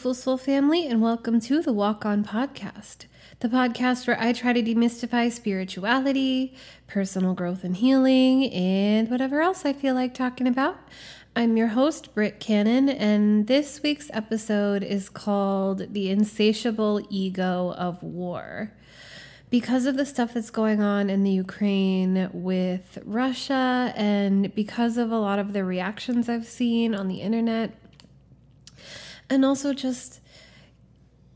[0.00, 3.04] beautiful soul family, and welcome to the Walk On Podcast,
[3.40, 6.54] the podcast where I try to demystify spirituality,
[6.86, 10.78] personal growth and healing, and whatever else I feel like talking about.
[11.36, 18.02] I'm your host, Britt Cannon, and this week's episode is called The Insatiable Ego of
[18.02, 18.72] War.
[19.50, 25.12] Because of the stuff that's going on in the Ukraine with Russia, and because of
[25.12, 27.74] a lot of the reactions I've seen on the internet,
[29.30, 30.20] and also just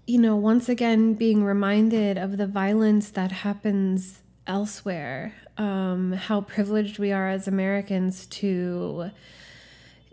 [0.07, 6.99] you know once again being reminded of the violence that happens elsewhere um, how privileged
[6.99, 9.11] we are as americans to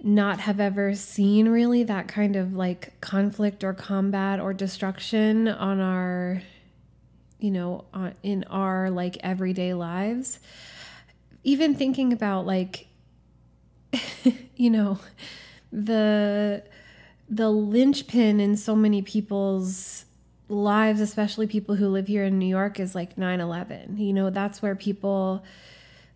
[0.04, 5.80] not have ever seen really that kind of like conflict or combat or destruction on
[5.80, 6.42] our
[7.40, 10.40] you know on, in our like everyday lives.
[11.44, 12.88] Even thinking about like
[14.56, 15.00] you know
[15.72, 16.64] the
[17.32, 20.04] the linchpin in so many people's
[20.50, 23.98] lives, especially people who live here in New York, is like 9 11.
[23.98, 25.44] You know, that's where people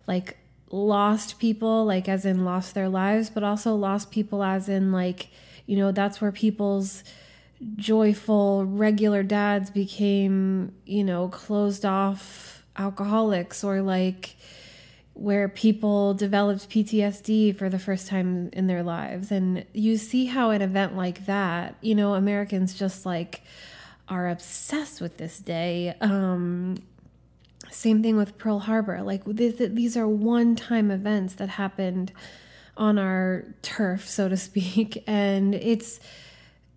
[0.06, 0.36] like
[0.70, 5.28] lost people, like as in lost their lives, but also lost people as in like,
[5.64, 7.02] you know, that's where people's
[7.76, 14.36] joyful, regular dads became, you know, closed off alcoholics or like,
[15.16, 19.32] where people developed PTSD for the first time in their lives.
[19.32, 23.40] And you see how an event like that, you know, Americans just like
[24.08, 25.94] are obsessed with this day.
[26.02, 26.76] Um,
[27.70, 29.02] same thing with Pearl Harbor.
[29.02, 32.12] Like these are one time events that happened
[32.76, 35.02] on our turf, so to speak.
[35.06, 35.98] And it's,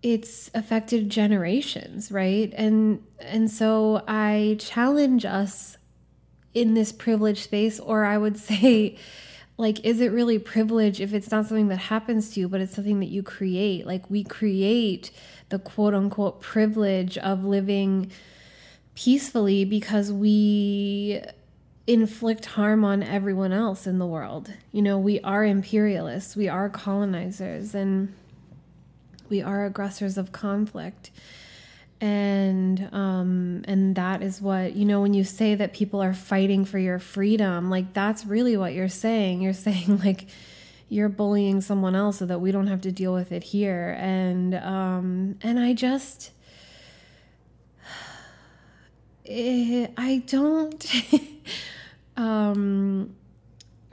[0.02, 5.76] it's affected generations right and and so i challenge us
[6.54, 8.96] in this privileged space or i would say
[9.60, 12.74] like is it really privilege if it's not something that happens to you but it's
[12.74, 13.86] something that you create?
[13.86, 15.10] Like we create
[15.50, 18.10] the quote unquote privilege of living
[18.94, 21.22] peacefully because we
[21.86, 24.50] inflict harm on everyone else in the world.
[24.72, 28.14] You know we are imperialists we are colonizers and
[29.28, 31.10] we are aggressors of conflict
[32.00, 36.64] and um and that is what you know when you say that people are fighting
[36.64, 39.42] for your freedom like that's really what you're saying.
[39.42, 40.28] You're saying like
[40.88, 43.96] you're bullying someone else so that we don't have to deal with it here.
[43.98, 46.32] And um and i just
[49.26, 50.86] eh, i don't
[52.16, 53.14] um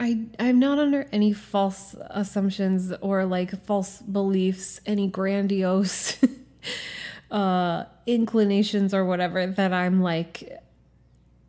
[0.00, 6.18] I I'm not under any false assumptions or like false beliefs, any grandiose
[7.30, 10.60] uh, inclinations or whatever that I'm like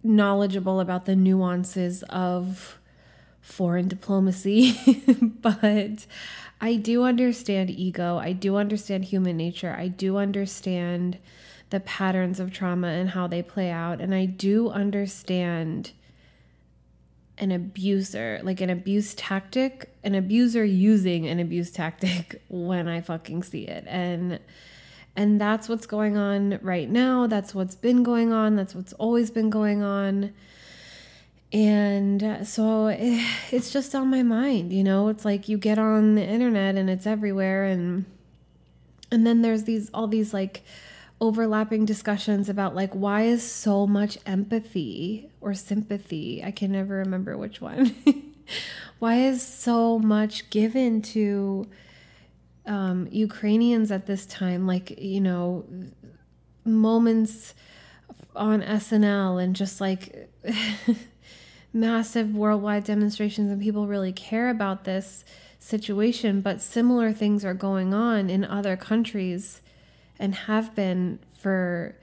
[0.03, 2.79] knowledgeable about the nuances of
[3.41, 4.77] foreign diplomacy,
[5.41, 6.05] but
[6.61, 8.17] I do understand ego.
[8.17, 9.75] I do understand human nature.
[9.77, 11.17] I do understand
[11.69, 14.01] the patterns of trauma and how they play out.
[14.01, 15.91] And I do understand
[17.37, 23.43] an abuser, like an abuse tactic, an abuser using an abuse tactic when I fucking
[23.43, 23.85] see it.
[23.87, 24.39] And
[25.15, 27.27] and that's what's going on right now.
[27.27, 28.55] That's what's been going on.
[28.55, 30.33] That's what's always been going on.
[31.51, 35.07] And uh, so eh, it's just on my mind, you know?
[35.07, 38.05] It's like you get on the internet and it's everywhere and
[39.11, 40.63] and then there's these all these like
[41.19, 46.43] overlapping discussions about like why is so much empathy or sympathy?
[46.43, 47.95] I can never remember which one.
[48.99, 51.67] why is so much given to
[52.69, 55.65] um, Ukrainians at this time, like, you know,
[56.63, 57.55] moments
[58.35, 60.29] on SNL and just like
[61.73, 65.25] massive worldwide demonstrations, and people really care about this
[65.57, 66.41] situation.
[66.41, 69.61] But similar things are going on in other countries
[70.19, 71.95] and have been for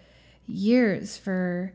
[0.49, 1.73] years, for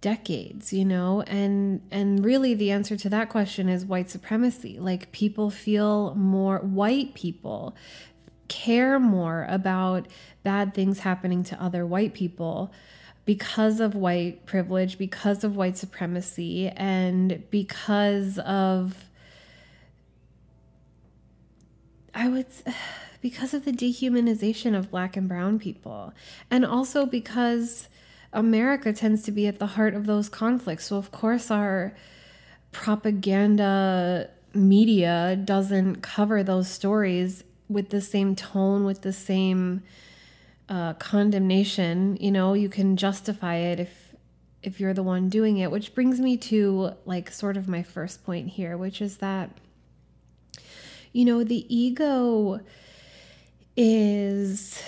[0.00, 5.12] decades you know and and really the answer to that question is white supremacy like
[5.12, 7.76] people feel more white people
[8.50, 10.06] care more about
[10.42, 12.70] bad things happening to other white people
[13.24, 19.04] because of white privilege, because of white supremacy, and because of,
[22.12, 22.46] I would,
[23.22, 26.12] because of the dehumanization of black and brown people.
[26.50, 27.88] And also because
[28.32, 30.86] America tends to be at the heart of those conflicts.
[30.86, 31.94] So, of course, our
[32.72, 39.82] propaganda media doesn't cover those stories with the same tone, with the same
[40.68, 42.18] uh, condemnation.
[42.20, 44.14] You know, you can justify it if
[44.62, 45.70] if you're the one doing it.
[45.70, 49.50] Which brings me to like sort of my first point here, which is that
[51.12, 52.60] you know the ego
[53.76, 54.82] is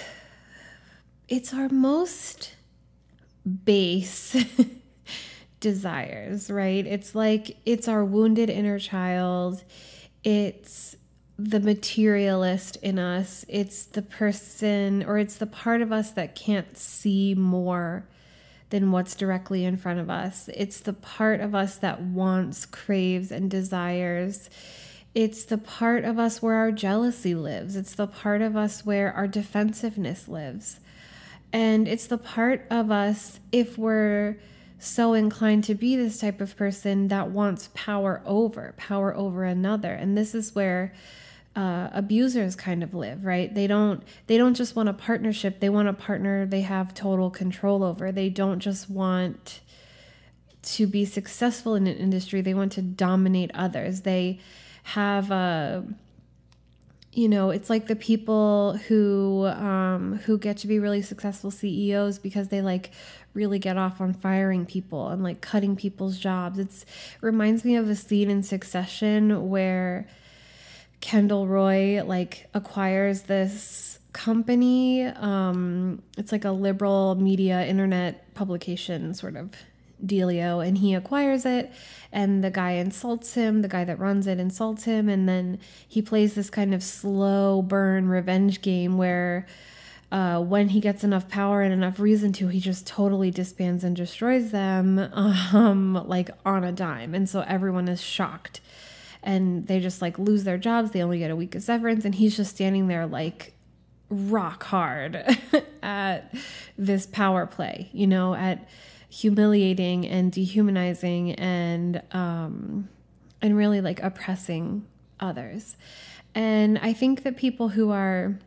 [1.28, 2.54] it's our most
[3.64, 4.36] base
[5.60, 6.84] desires, right?
[6.84, 9.62] It's like it's our wounded inner child.
[10.24, 10.96] It's
[11.38, 13.44] the materialist in us.
[13.48, 18.06] It's the person or it's the part of us that can't see more
[18.70, 20.48] than what's directly in front of us.
[20.54, 24.48] It's the part of us that wants, craves, and desires.
[25.14, 27.76] It's the part of us where our jealousy lives.
[27.76, 30.80] It's the part of us where our defensiveness lives.
[31.52, 34.38] And it's the part of us, if we're
[34.78, 39.92] so inclined to be this type of person that wants power over, power over another.
[39.92, 40.94] And this is where
[41.54, 43.54] uh, abusers kind of live right?
[43.54, 45.60] They don't they don't just want a partnership.
[45.60, 48.10] They want a partner they have total control over.
[48.10, 49.60] They don't just want
[50.62, 52.40] to be successful in an industry.
[52.40, 54.02] They want to dominate others.
[54.02, 54.40] They
[54.84, 55.84] have a
[57.12, 62.18] you know it's like the people who um, who get to be really successful ceos
[62.18, 62.92] because they like
[63.34, 66.58] really get off on firing people and like cutting people's jobs.
[66.58, 70.06] It's it reminds me of a scene in succession where
[71.02, 75.04] Kendall Roy like acquires this company.
[75.04, 79.50] Um, it's like a liberal media internet publication sort of
[80.04, 81.70] dealio, and he acquires it.
[82.12, 83.62] And the guy insults him.
[83.62, 87.60] The guy that runs it insults him, and then he plays this kind of slow
[87.60, 89.46] burn revenge game where.
[90.10, 93.96] Uh, when he gets enough power and enough reason to, he just totally disbands and
[93.96, 94.98] destroys them,
[95.54, 97.14] um, like on a dime.
[97.14, 98.60] And so everyone is shocked
[99.22, 100.90] and they just like lose their jobs.
[100.90, 103.54] They only get a week of severance, and he's just standing there like
[104.08, 105.24] rock hard
[105.82, 106.34] at
[106.76, 108.68] this power play, you know, at
[109.08, 112.88] humiliating and dehumanizing and um,
[113.40, 114.86] and really like oppressing
[115.20, 115.76] others.
[116.34, 118.38] And I think that people who are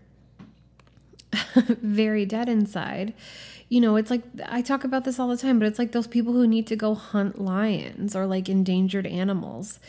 [1.56, 3.14] very dead inside,
[3.70, 6.08] you know, it's like I talk about this all the time, but it's like those
[6.08, 9.80] people who need to go hunt lions or like endangered animals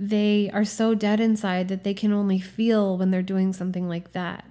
[0.00, 4.12] they are so dead inside that they can only feel when they're doing something like
[4.12, 4.46] that.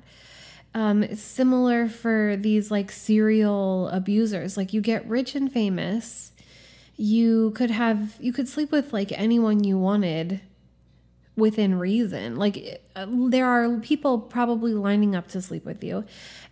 [0.76, 4.58] Um, it's similar for these like serial abusers.
[4.58, 6.34] Like you get rich and famous,
[6.96, 10.42] you could have you could sleep with like anyone you wanted
[11.36, 12.36] within reason.
[12.36, 16.06] Like uh, there are people probably lining up to sleep with you.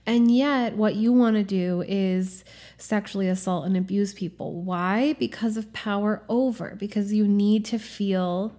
[0.08, 2.44] And yet what you want to do is
[2.80, 4.54] sexually assault and abuse people.
[4.64, 5.14] Why?
[5.20, 8.56] Because of power over, because you need to feel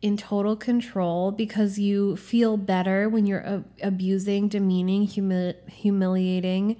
[0.00, 6.76] in total control because you feel better when you're uh, abusing, demeaning, humi- humiliating,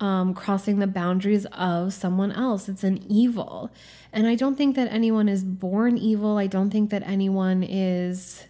[0.00, 2.68] um, crossing the boundaries of someone else.
[2.68, 3.70] It's an evil.
[4.12, 6.38] And I don't think that anyone is born evil.
[6.38, 8.44] I don't think that anyone is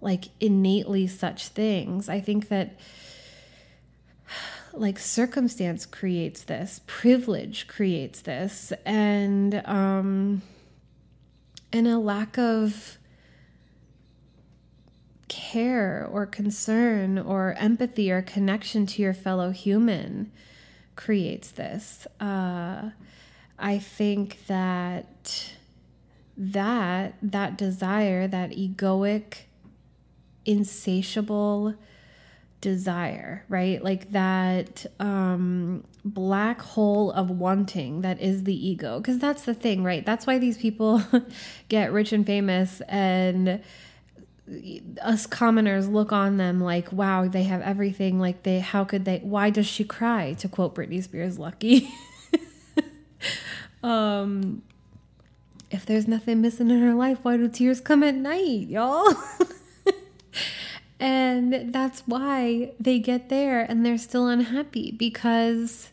[0.00, 2.08] like innately such things.
[2.08, 2.78] I think that
[4.72, 10.40] like circumstance creates this, privilege creates this, and um,
[11.70, 12.98] and a lack of
[15.32, 20.30] care or concern or empathy or connection to your fellow human
[20.94, 22.06] creates this.
[22.20, 22.90] Uh,
[23.58, 25.54] I think that
[26.36, 29.44] that that desire, that egoic,
[30.44, 31.76] insatiable
[32.60, 33.82] desire, right?
[33.82, 38.98] Like that um, black hole of wanting that is the ego.
[38.98, 40.04] Because that's the thing, right?
[40.04, 41.02] That's why these people
[41.68, 43.62] get rich and famous and
[45.00, 48.18] us commoners look on them like, wow, they have everything.
[48.18, 50.34] Like, they, how could they, why does she cry?
[50.34, 51.88] To quote Britney Spears' Lucky.
[53.82, 54.62] um,
[55.70, 59.14] if there's nothing missing in her life, why do tears come at night, y'all?
[61.00, 65.90] and that's why they get there and they're still unhappy because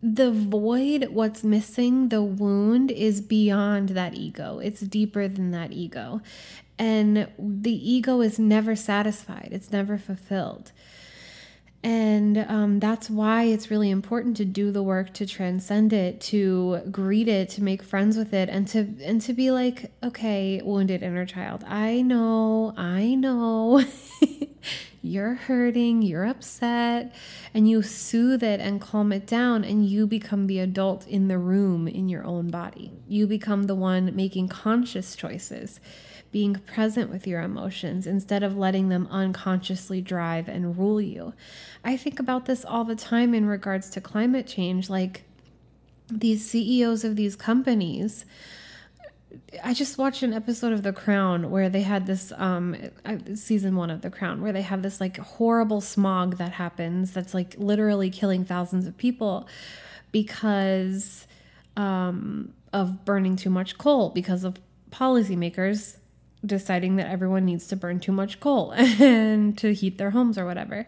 [0.00, 4.60] the void, what's missing, the wound is beyond that ego.
[4.60, 6.20] It's deeper than that ego.
[6.78, 10.72] And the ego is never satisfied, it's never fulfilled.
[11.82, 16.80] And um, that's why it's really important to do the work to transcend it, to
[16.90, 21.04] greet it, to make friends with it, and to and to be like, okay, wounded
[21.04, 23.84] inner child, I know, I know,
[25.02, 27.14] you're hurting, you're upset,
[27.54, 31.38] and you soothe it and calm it down, and you become the adult in the
[31.38, 32.92] room in your own body.
[33.06, 35.78] You become the one making conscious choices
[36.30, 41.32] being present with your emotions instead of letting them unconsciously drive and rule you.
[41.84, 44.90] I think about this all the time in regards to climate change.
[44.90, 45.24] Like
[46.10, 48.24] these CEOs of these companies
[49.62, 52.76] I just watched an episode of The Crown where they had this um
[53.34, 57.34] season 1 of The Crown where they have this like horrible smog that happens that's
[57.34, 59.46] like literally killing thousands of people
[60.12, 61.26] because
[61.76, 65.98] um of burning too much coal because of policymakers
[66.44, 70.44] deciding that everyone needs to burn too much coal and to heat their homes or
[70.44, 70.86] whatever.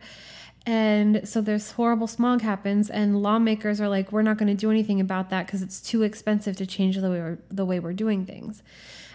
[0.66, 4.70] And so this horrible smog happens, and lawmakers are like, we're not going to do
[4.70, 7.94] anything about that because it's too expensive to change the way we're, the way we're
[7.94, 8.62] doing things.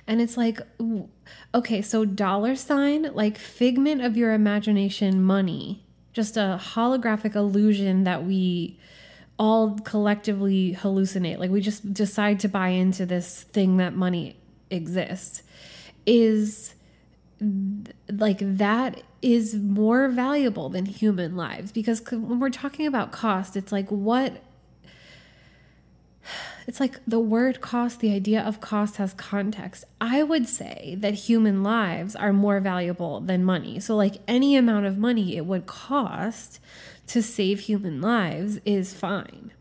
[0.08, 0.60] And it's like,
[1.54, 8.24] okay, so dollar sign, like figment of your imagination money, just a holographic illusion that
[8.24, 8.80] we
[9.38, 11.40] all collectively hallucinate.
[11.40, 14.38] Like we just decide to buy into this thing that money
[14.70, 15.44] exists
[16.06, 16.76] is
[18.10, 21.72] like that is more valuable than human lives.
[21.72, 24.42] Because when we're talking about cost it's like what
[26.68, 29.86] it's like the word cost the idea of cost has context.
[30.02, 33.80] I would say that human lives are more valuable than money.
[33.80, 36.60] So like any amount of money it would cost
[37.08, 39.52] to save human lives is fine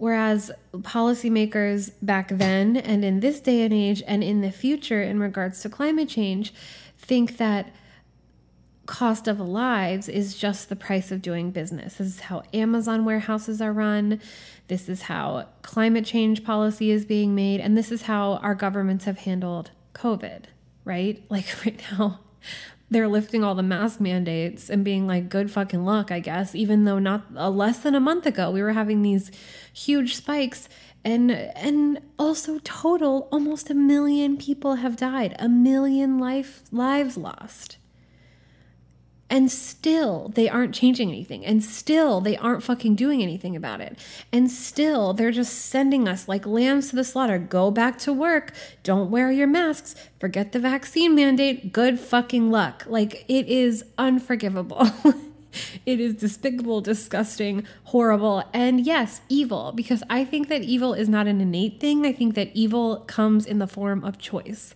[0.00, 5.20] Whereas policymakers back then and in this day and age and in the future in
[5.20, 6.54] regards to climate change
[6.96, 7.74] think that
[8.86, 11.96] cost of lives is just the price of doing business.
[11.96, 14.22] This is how Amazon warehouses are run.
[14.68, 17.60] This is how climate change policy is being made.
[17.60, 20.44] And this is how our governments have handled COVID,
[20.86, 21.22] right?
[21.30, 22.20] Like right now,
[22.90, 26.84] they're lifting all the mask mandates and being like good fucking luck i guess even
[26.84, 29.30] though not uh, less than a month ago we were having these
[29.72, 30.68] huge spikes
[31.04, 37.78] and and also total almost a million people have died a million life lives lost
[39.30, 41.46] and still they aren't changing anything.
[41.46, 43.96] And still they aren't fucking doing anything about it.
[44.32, 47.38] And still they're just sending us like lambs to the slaughter.
[47.38, 48.52] Go back to work.
[48.82, 49.94] Don't wear your masks.
[50.18, 51.72] Forget the vaccine mandate.
[51.72, 52.84] Good fucking luck.
[52.88, 54.90] Like it is unforgivable.
[55.86, 59.72] it is despicable, disgusting, horrible, and yes, evil.
[59.72, 62.06] Because I think that evil is not an innate thing.
[62.06, 64.74] I think that evil comes in the form of choice.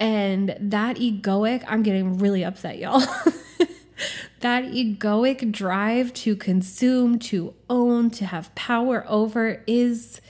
[0.00, 3.00] And that egoic, I'm getting really upset, y'all.
[4.40, 10.20] that egoic drive to consume, to own, to have power over is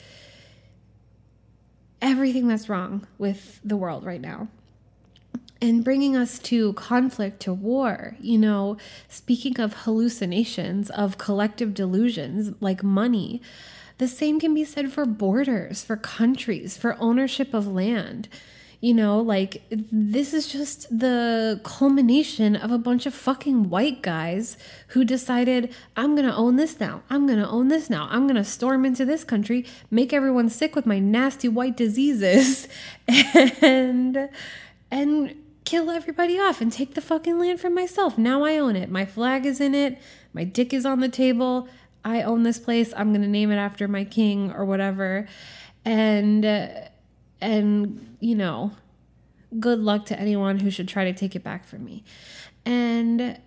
[2.02, 4.48] everything that's wrong with the world right now.
[5.62, 8.78] And bringing us to conflict, to war, you know,
[9.08, 13.40] speaking of hallucinations, of collective delusions like money,
[13.98, 18.28] the same can be said for borders, for countries, for ownership of land.
[18.80, 24.56] You know, like this is just the culmination of a bunch of fucking white guys
[24.88, 27.02] who decided, I'm gonna own this now.
[27.08, 28.08] I'm gonna own this now.
[28.10, 32.66] I'm gonna storm into this country, make everyone sick with my nasty white diseases,
[33.06, 34.28] and
[34.90, 38.18] and kill everybody off and take the fucking land for myself.
[38.18, 38.90] Now I own it.
[38.90, 39.98] My flag is in it.
[40.32, 41.68] My dick is on the table.
[42.04, 42.92] I own this place.
[42.96, 45.28] I'm going to name it after my king or whatever.
[45.84, 46.68] And uh,
[47.40, 48.72] and you know,
[49.58, 52.04] good luck to anyone who should try to take it back from me.
[52.64, 53.38] And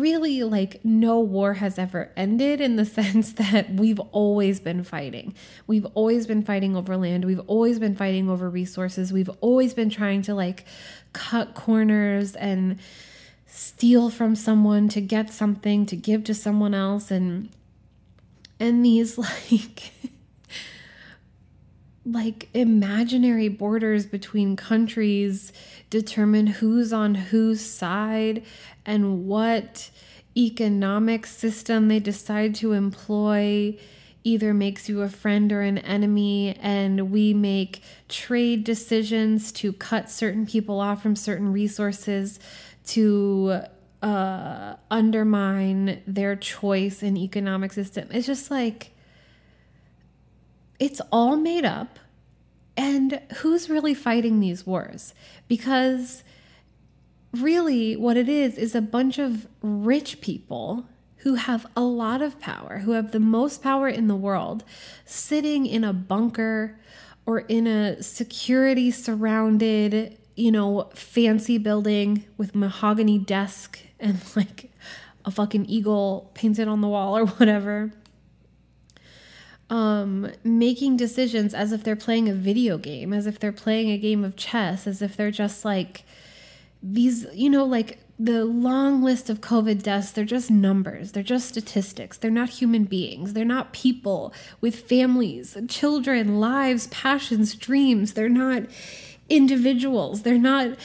[0.00, 5.34] really, like, no war has ever ended in the sense that we've always been fighting.
[5.66, 7.24] We've always been fighting over land.
[7.24, 9.12] We've always been fighting over resources.
[9.12, 10.64] We've always been trying to, like,
[11.12, 12.78] cut corners and
[13.46, 17.48] steal from someone to get something to give to someone else and
[18.58, 19.16] and these
[19.50, 19.92] like
[22.04, 25.52] like imaginary borders between countries
[25.94, 28.42] determine who's on whose side
[28.84, 29.90] and what
[30.36, 33.78] economic system they decide to employ
[34.24, 40.10] either makes you a friend or an enemy and we make trade decisions to cut
[40.10, 42.40] certain people off from certain resources
[42.84, 43.60] to
[44.02, 48.90] uh, undermine their choice in economic system it's just like
[50.80, 52.00] it's all made up.
[52.76, 55.14] And who's really fighting these wars?
[55.48, 56.24] Because
[57.32, 60.86] really, what it is, is a bunch of rich people
[61.18, 64.64] who have a lot of power, who have the most power in the world,
[65.04, 66.78] sitting in a bunker
[67.26, 74.70] or in a security surrounded, you know, fancy building with mahogany desk and like
[75.24, 77.92] a fucking eagle painted on the wall or whatever
[79.70, 83.98] um, making decisions as if they're playing a video game, as if they're playing a
[83.98, 86.04] game of chess, as if they're just like
[86.82, 91.12] these, you know, like the long list of COVID deaths, they're just numbers.
[91.12, 92.18] They're just statistics.
[92.18, 93.32] They're not human beings.
[93.32, 98.12] They're not people with families, children, lives, passions, dreams.
[98.12, 98.64] They're not
[99.28, 100.22] individuals.
[100.22, 100.76] They're not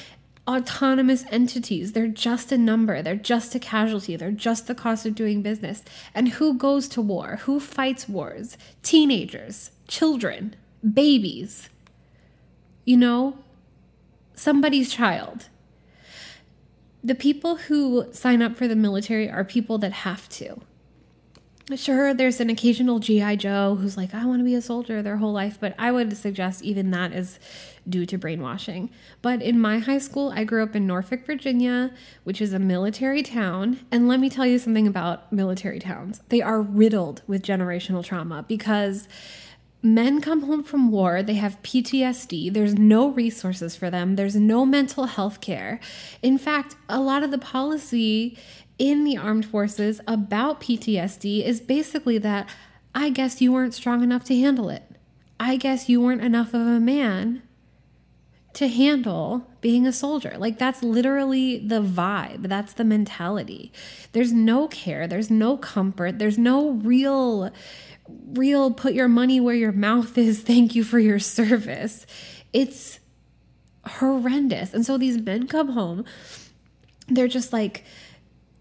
[0.50, 1.94] autonomous entities.
[1.94, 3.02] They're just a number.
[3.02, 4.16] They're just a casualty.
[4.16, 5.84] They're just the cost of doing business.
[6.16, 7.40] And who goes to war?
[7.44, 8.58] Who fights wars?
[8.82, 10.56] Teenagers, children,
[10.94, 11.70] babies.
[12.86, 13.38] You know,
[14.34, 15.48] somebody's child
[17.04, 20.60] the people who sign up for the military are people that have to.
[21.76, 25.18] Sure, there's an occasional GI Joe who's like, I want to be a soldier their
[25.18, 27.40] whole life, but I would suggest even that is
[27.90, 28.90] due to brainwashing.
[29.22, 31.92] But in my high school, I grew up in Norfolk, Virginia,
[32.24, 33.80] which is a military town.
[33.92, 38.46] And let me tell you something about military towns they are riddled with generational trauma
[38.48, 39.08] because
[39.82, 44.66] men come home from war, they have PTSD, there's no resources for them, there's no
[44.66, 45.80] mental health care.
[46.22, 48.38] In fact, a lot of the policy
[48.78, 52.50] in the armed forces about PTSD is basically that
[52.94, 54.84] I guess you weren't strong enough to handle it.
[55.40, 57.44] I guess you weren't enough of a man
[58.54, 60.36] to handle being a soldier.
[60.38, 62.48] Like that's literally the vibe.
[62.48, 63.72] That's the mentality.
[64.12, 67.52] There's no care, there's no comfort, there's no real
[68.34, 70.42] real put your money where your mouth is.
[70.44, 72.06] Thank you for your service.
[72.54, 73.00] It's
[73.86, 74.74] horrendous.
[74.74, 76.06] And so these men come home,
[77.08, 77.84] they're just like,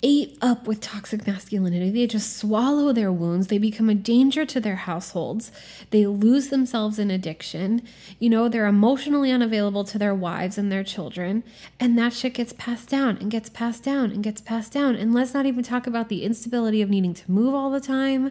[0.03, 1.91] ate up with toxic masculinity.
[1.91, 3.49] They just swallow their wounds.
[3.49, 5.51] They become a danger to their households.
[5.91, 7.83] They lose themselves in addiction.
[8.21, 11.43] You know, they're emotionally unavailable to their wives and their children.
[11.81, 14.95] And that shit gets passed down and gets passed down and gets passed down.
[14.95, 18.31] And let's not even talk about the instability of needing to move all the time,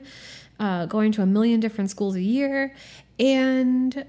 [0.59, 2.73] uh, going to a million different schools a year,
[3.19, 4.05] and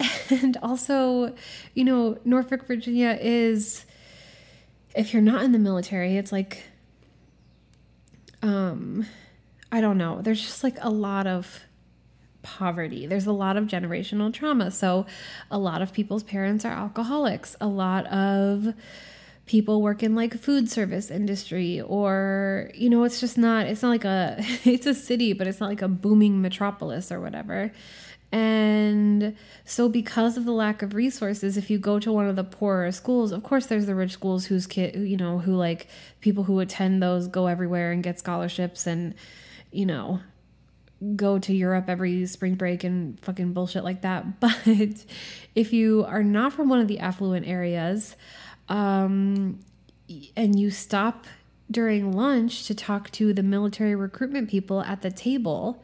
[0.30, 1.34] and also,
[1.74, 3.84] you know, Norfolk, Virginia is
[4.94, 6.64] if you're not in the military, it's like
[8.42, 9.06] um
[9.70, 10.22] I don't know.
[10.22, 11.60] There's just like a lot of
[12.42, 13.06] poverty.
[13.06, 14.70] There's a lot of generational trauma.
[14.70, 15.06] So
[15.50, 17.56] a lot of people's parents are alcoholics.
[17.60, 18.74] A lot of
[19.44, 23.88] people work in like food service industry or you know it's just not it's not
[23.88, 27.72] like a it's a city but it's not like a booming metropolis or whatever
[28.30, 32.44] and so because of the lack of resources if you go to one of the
[32.44, 35.88] poorer schools of course there's the rich schools whose kid you know who like
[36.20, 39.14] people who attend those go everywhere and get scholarships and
[39.72, 40.20] you know
[41.16, 44.24] go to Europe every spring break and fucking bullshit like that.
[44.40, 45.04] But
[45.54, 48.16] if you are not from one of the affluent areas
[48.68, 49.60] um,
[50.36, 51.26] and you stop
[51.70, 55.82] during lunch to talk to the military recruitment people at the table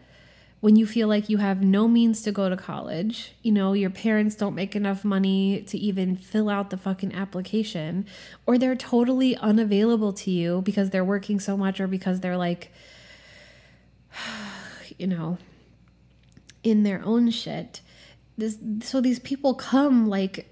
[0.64, 3.90] when you feel like you have no means to go to college, you know, your
[3.90, 8.06] parents don't make enough money to even fill out the fucking application,
[8.46, 12.72] or they're totally unavailable to you because they're working so much or because they're like,
[14.96, 15.36] you know,
[16.62, 17.82] in their own shit.
[18.38, 20.48] This, so these people come like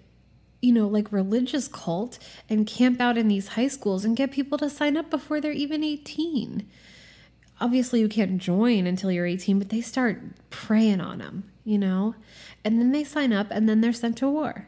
[0.61, 2.19] you know, like religious cult
[2.51, 5.53] and camp out in these high schools and get people to sign up before they're
[5.53, 6.69] even 18.
[7.63, 10.21] Obviously, you can't join until you're 18, but they start
[10.51, 12.17] preying on them, you know?
[12.65, 14.67] And then they sign up and then they're sent to war.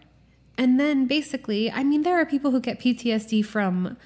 [0.56, 3.96] And then basically, I mean, there are people who get PTSD from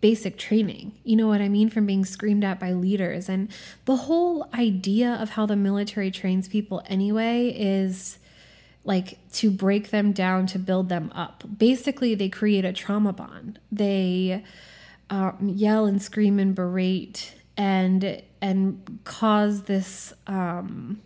[0.00, 0.92] basic training.
[1.02, 1.70] You know what I mean?
[1.70, 3.28] From being screamed at by leaders.
[3.28, 3.50] And
[3.84, 8.18] the whole idea of how the military trains people anyway is
[8.84, 11.42] like to break them down to build them up.
[11.58, 13.58] Basically, they create a trauma bond.
[13.72, 14.44] They
[15.10, 21.02] um, yell and scream and berate and and cause this um,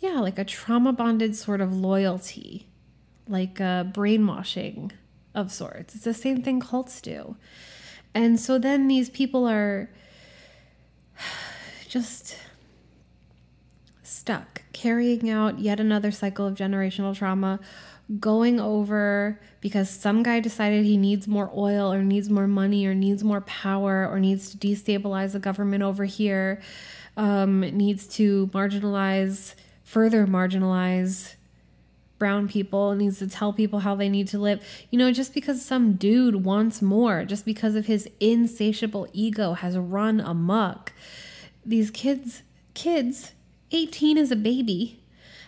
[0.00, 2.66] yeah like a trauma bonded sort of loyalty
[3.28, 4.90] like a brainwashing
[5.32, 5.94] of sorts.
[5.94, 7.36] It's the same thing cults do.
[8.14, 9.88] And so then these people are
[11.88, 12.36] just
[14.02, 17.60] stuck, carrying out yet another cycle of generational trauma,
[18.20, 22.94] going over because some guy decided he needs more oil or needs more money or
[22.94, 26.60] needs more power or needs to destabilize the government over here,
[27.16, 31.34] um, needs to marginalize, further marginalize
[32.18, 34.64] brown people, needs to tell people how they need to live.
[34.90, 39.76] You know, just because some dude wants more, just because of his insatiable ego has
[39.76, 40.92] run amok,
[41.66, 42.42] these kids,
[42.74, 43.32] kids
[43.72, 45.01] 18 is a baby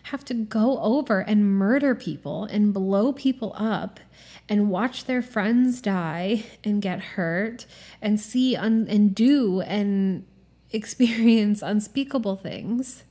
[0.04, 4.00] have to go over and murder people and blow people up
[4.48, 7.64] and watch their friends die and get hurt
[8.02, 10.26] and see un- and do and
[10.72, 13.04] experience unspeakable things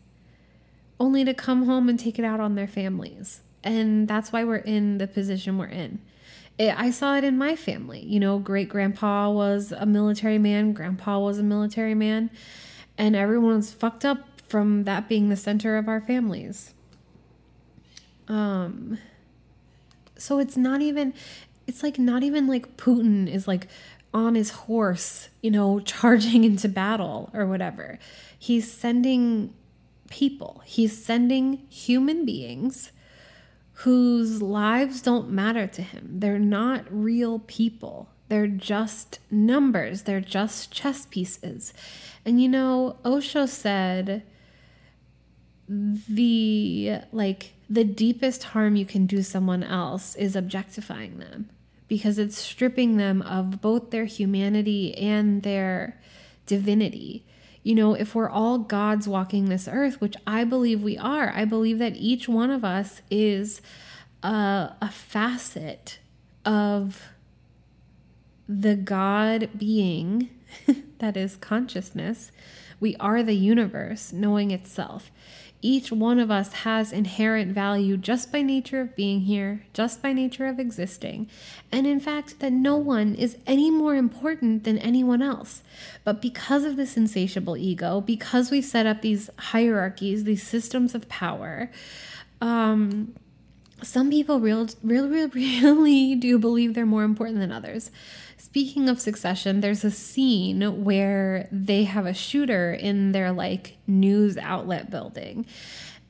[1.00, 3.42] only to come home and take it out on their families.
[3.64, 6.00] And that's why we're in the position we're in.
[6.60, 8.02] It, I saw it in my family.
[8.06, 12.30] You know, great grandpa was a military man, grandpa was a military man,
[12.98, 16.74] and everyone's fucked up from that being the center of our families.
[18.34, 18.98] Um
[20.18, 21.14] so it's not even
[21.68, 23.68] it's like not even like Putin is like
[24.14, 28.00] on his horse, you know, charging into battle or whatever.
[28.38, 29.54] He's sending
[30.10, 30.62] people.
[30.66, 32.92] He's sending human beings
[33.78, 36.08] whose lives don't matter to him.
[36.20, 38.10] They're not real people.
[38.30, 40.04] They're just numbers.
[40.04, 41.74] They're just chess pieces.
[42.26, 44.24] And you know, Osho said
[45.68, 51.50] the like the deepest harm you can do someone else is objectifying them
[51.88, 56.00] because it's stripping them of both their humanity and their
[56.46, 57.26] divinity.
[57.62, 61.46] You know, if we're all gods walking this earth, which I believe we are, I
[61.46, 63.62] believe that each one of us is
[64.22, 66.00] a, a facet
[66.46, 67.04] of
[68.50, 70.30] the God being
[71.00, 72.32] that is consciousness.
[72.80, 75.10] We are the universe knowing itself
[75.64, 80.12] each one of us has inherent value just by nature of being here, just by
[80.12, 81.30] nature of existing,
[81.72, 85.64] and in fact, that no one is any more important than anyone else.
[86.04, 91.08] But because of this insatiable ego, because we set up these hierarchies, these systems of
[91.08, 91.72] power,
[92.42, 93.16] um,
[93.82, 97.90] some people real, real, real, really do believe they're more important than others.
[98.54, 104.38] Speaking of succession, there's a scene where they have a shooter in their like news
[104.38, 105.48] outlet building.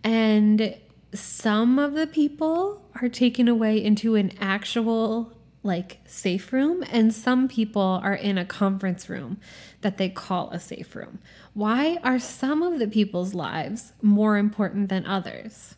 [0.03, 0.75] And
[1.13, 5.31] some of the people are taken away into an actual
[5.63, 9.39] like safe room and some people are in a conference room
[9.79, 11.19] that they call a safe room.
[11.53, 15.75] Why are some of the people's lives more important than others?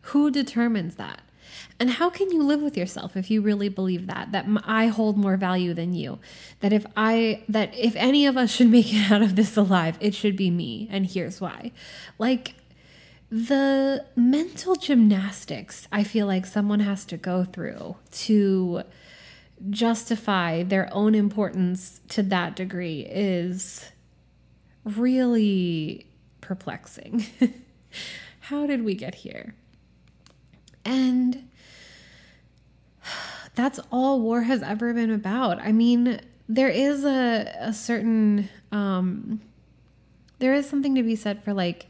[0.00, 1.25] Who determines that?
[1.78, 5.18] And how can you live with yourself if you really believe that that I hold
[5.18, 6.18] more value than you?
[6.60, 9.96] That if I that if any of us should make it out of this alive,
[10.00, 11.72] it should be me, and here's why.
[12.18, 12.54] Like
[13.28, 18.82] the mental gymnastics I feel like someone has to go through to
[19.70, 23.90] justify their own importance to that degree is
[24.84, 26.06] really
[26.40, 27.26] perplexing.
[28.40, 29.54] How did we get here?
[30.84, 31.48] And
[33.56, 35.58] that's all war has ever been about.
[35.60, 39.40] I mean, there is a, a certain, um,
[40.38, 41.86] there is something to be said for like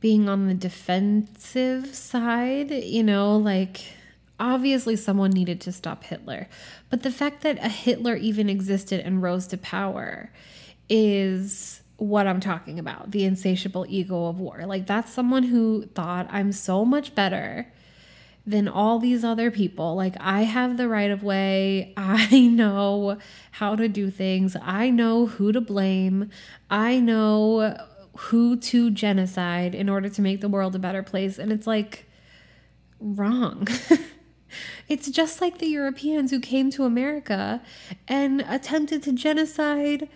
[0.00, 3.80] being on the defensive side, you know, like
[4.38, 6.48] obviously someone needed to stop Hitler.
[6.90, 10.30] But the fact that a Hitler even existed and rose to power
[10.88, 14.64] is what I'm talking about the insatiable ego of war.
[14.66, 17.72] Like, that's someone who thought, I'm so much better
[18.44, 19.94] than all these other people.
[19.94, 21.92] Like, I have the right of way.
[21.96, 23.18] I know
[23.52, 24.56] how to do things.
[24.60, 26.30] I know who to blame.
[26.70, 27.76] I know
[28.16, 31.38] who to genocide in order to make the world a better place.
[31.38, 32.06] And it's like,
[33.02, 33.66] wrong.
[34.88, 37.62] it's just like the Europeans who came to America
[38.06, 40.08] and attempted to genocide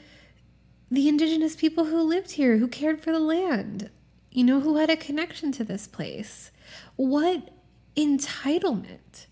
[0.91, 3.91] the indigenous people who lived here, who cared for the land,
[4.31, 6.53] you know, who had a connection to this place.
[6.95, 7.51] What
[7.97, 9.27] entitlement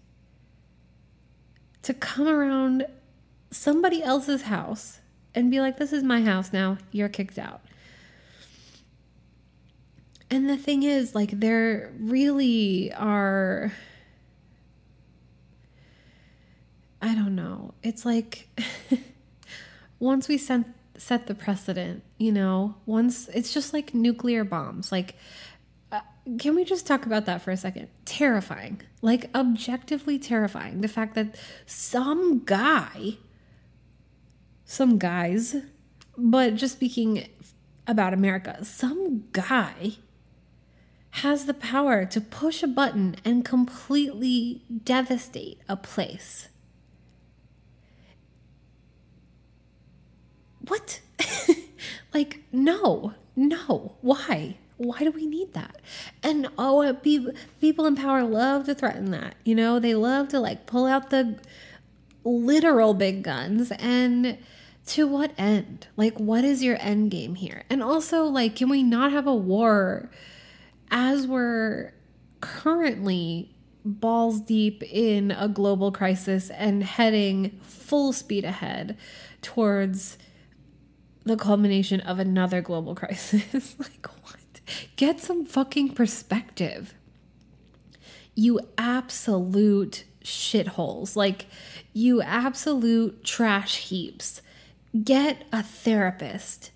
[1.82, 2.86] to come around
[3.50, 5.00] somebody else's house
[5.34, 7.60] and be like, this is my house now, you're kicked out.
[10.30, 13.72] And the thing is, like, there really are.
[17.02, 17.74] I don't know.
[17.82, 18.48] It's like
[19.98, 20.64] once we set,
[20.96, 24.90] set the precedent, you know, once it's just like nuclear bombs.
[24.90, 25.16] Like,
[26.38, 27.88] can we just talk about that for a second?
[28.04, 28.80] Terrifying.
[29.02, 30.80] Like, objectively terrifying.
[30.80, 33.18] The fact that some guy,
[34.64, 35.56] some guys,
[36.16, 37.28] but just speaking
[37.86, 39.92] about America, some guy
[41.10, 46.48] has the power to push a button and completely devastate a place.
[50.66, 51.00] What?
[52.14, 53.96] like, no, no.
[54.00, 54.56] Why?
[54.76, 55.80] Why do we need that?
[56.22, 59.36] And oh, uh, people people in power love to threaten that.
[59.44, 61.38] You know, they love to like pull out the
[62.24, 64.38] literal big guns and
[64.86, 65.86] to what end?
[65.96, 67.62] Like what is your end game here?
[67.70, 70.10] And also like can we not have a war
[70.90, 71.92] as we're
[72.40, 73.50] currently
[73.84, 78.96] balls deep in a global crisis and heading full speed ahead
[79.42, 80.16] towards
[81.24, 83.76] the culmination of another global crisis.
[83.78, 84.06] like?
[84.96, 86.94] Get some fucking perspective.
[88.34, 91.16] You absolute shitholes.
[91.16, 91.46] Like,
[91.92, 94.42] you absolute trash heaps.
[95.02, 96.70] Get a therapist.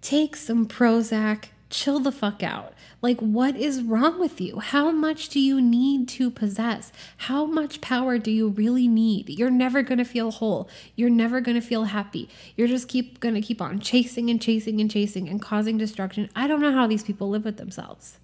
[0.00, 1.46] Take some Prozac.
[1.70, 2.72] Chill the fuck out.
[3.02, 4.58] Like, what is wrong with you?
[4.58, 6.90] How much do you need to possess?
[7.18, 9.28] How much power do you really need?
[9.28, 10.68] You're never going to feel whole.
[10.96, 12.28] You're never going to feel happy.
[12.56, 16.30] You're just keep going to keep on chasing and chasing and chasing and causing destruction.
[16.34, 18.18] I don't know how these people live with themselves.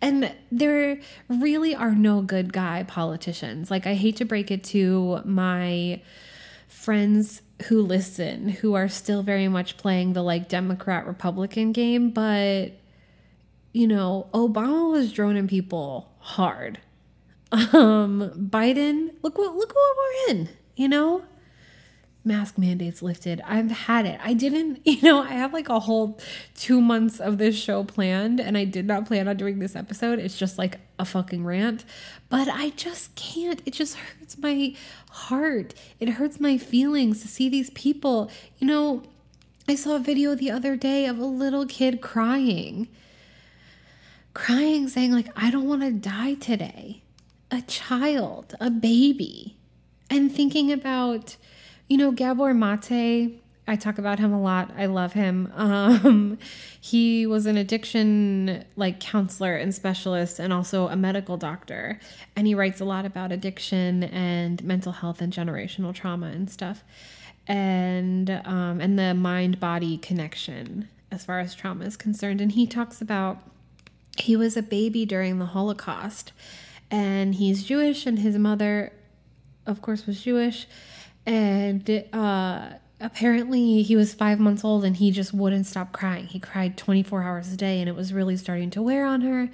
[0.00, 3.70] And there really are no good guy politicians.
[3.70, 6.02] Like, I hate to break it to my
[6.84, 12.72] friends who listen who are still very much playing the like Democrat Republican game, but
[13.72, 16.78] you know, Obama was droning people hard.
[17.52, 21.22] Um, Biden, look what look what we're in, you know?
[22.24, 23.42] Mask mandates lifted.
[23.46, 24.18] I've had it.
[24.22, 26.18] I didn't, you know, I have like a whole
[26.54, 30.18] two months of this show planned, and I did not plan on doing this episode.
[30.18, 31.84] It's just like a fucking rant.
[32.28, 33.60] But I just can't.
[33.66, 34.74] It just hurts my
[35.10, 35.74] heart.
[36.00, 38.30] It hurts my feelings to see these people.
[38.58, 39.02] You know,
[39.68, 42.88] I saw a video the other day of a little kid crying
[44.34, 47.02] crying, saying, like, I don't want to die today.
[47.50, 49.56] A child, a baby.
[50.10, 51.36] And thinking about,
[51.88, 54.72] you know, Gabor Mate, I talk about him a lot.
[54.76, 55.52] I love him.
[55.64, 56.38] Um,
[56.80, 61.98] he was an addiction like counselor and specialist and also a medical doctor.
[62.36, 66.84] And he writes a lot about addiction and mental health and generational trauma and stuff.
[67.46, 72.40] And um, and the mind body connection as far as trauma is concerned.
[72.40, 73.38] And he talks about
[74.18, 76.32] he was a baby during the Holocaust
[76.90, 78.92] and he's Jewish and his mother
[79.66, 80.66] of course was Jewish
[81.26, 86.26] and uh, apparently he was 5 months old and he just wouldn't stop crying.
[86.26, 89.50] He cried 24 hours a day and it was really starting to wear on her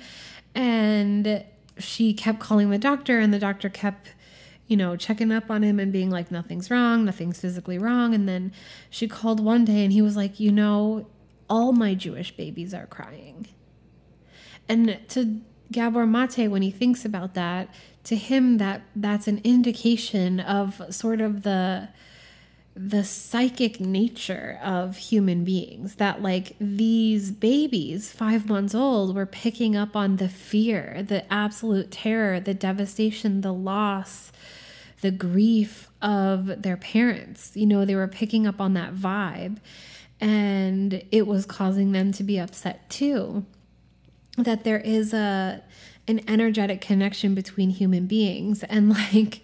[0.54, 1.44] and
[1.78, 4.14] she kept calling the doctor and the doctor kept
[4.70, 8.14] you know, checking up on him and being like, nothing's wrong, nothing's physically wrong.
[8.14, 8.52] And then
[8.88, 11.08] she called one day and he was like, you know,
[11.48, 13.48] all my Jewish babies are crying.
[14.68, 15.40] And to
[15.72, 17.68] Gabor Mate, when he thinks about that,
[18.04, 21.88] to him that that's an indication of sort of the
[22.74, 29.76] the psychic nature of human beings that like these babies 5 months old were picking
[29.76, 34.30] up on the fear the absolute terror the devastation the loss
[35.02, 37.52] the grief of their parents.
[37.54, 39.58] You know they were picking up on that vibe
[40.20, 43.44] and it was causing them to be upset too
[44.44, 45.62] that there is a
[46.08, 48.62] an energetic connection between human beings.
[48.64, 49.42] And like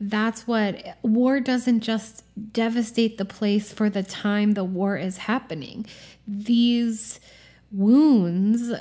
[0.00, 5.86] that's what war doesn't just devastate the place for the time the war is happening.
[6.26, 7.20] These
[7.70, 8.72] wounds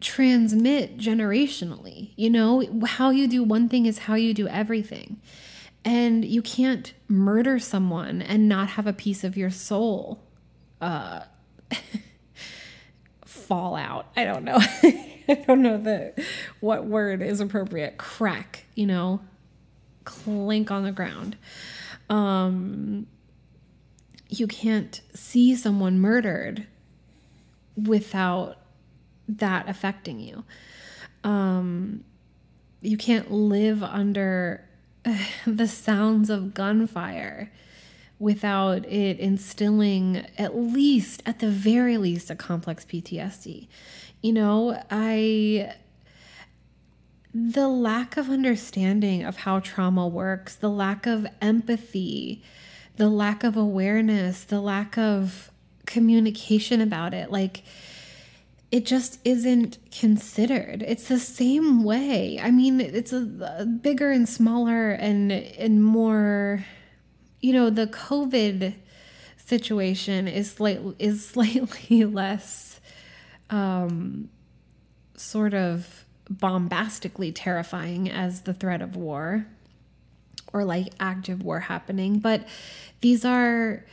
[0.00, 2.12] transmit generationally.
[2.16, 5.20] You know how you do one thing is how you do everything.
[5.84, 10.22] And you can't murder someone and not have a piece of your soul
[10.80, 11.22] uh
[13.50, 14.06] fall out.
[14.16, 14.58] I don't know.
[15.28, 16.14] I don't know the
[16.60, 17.98] what word is appropriate.
[17.98, 19.20] Crack, you know,
[20.04, 21.36] clink on the ground.
[22.08, 23.08] Um,
[24.28, 26.68] you can't see someone murdered
[27.76, 28.58] without
[29.28, 30.44] that affecting you.
[31.24, 32.04] Um,
[32.80, 34.64] you can't live under
[35.44, 37.50] the sounds of gunfire
[38.20, 43.66] without it instilling at least at the very least a complex PTSD.
[44.22, 45.74] You know, I
[47.32, 52.42] the lack of understanding of how trauma works, the lack of empathy,
[52.96, 55.50] the lack of awareness, the lack of
[55.86, 57.62] communication about it, like
[58.70, 60.84] it just isn't considered.
[60.86, 62.38] It's the same way.
[62.40, 66.66] I mean, it's a, a bigger and smaller and and more
[67.40, 68.74] you know, the COVID
[69.36, 72.80] situation is slightly is slightly less
[73.48, 74.28] um,
[75.16, 79.46] sort of bombastically terrifying as the threat of war
[80.52, 82.46] or like active war happening, but
[83.00, 83.84] these are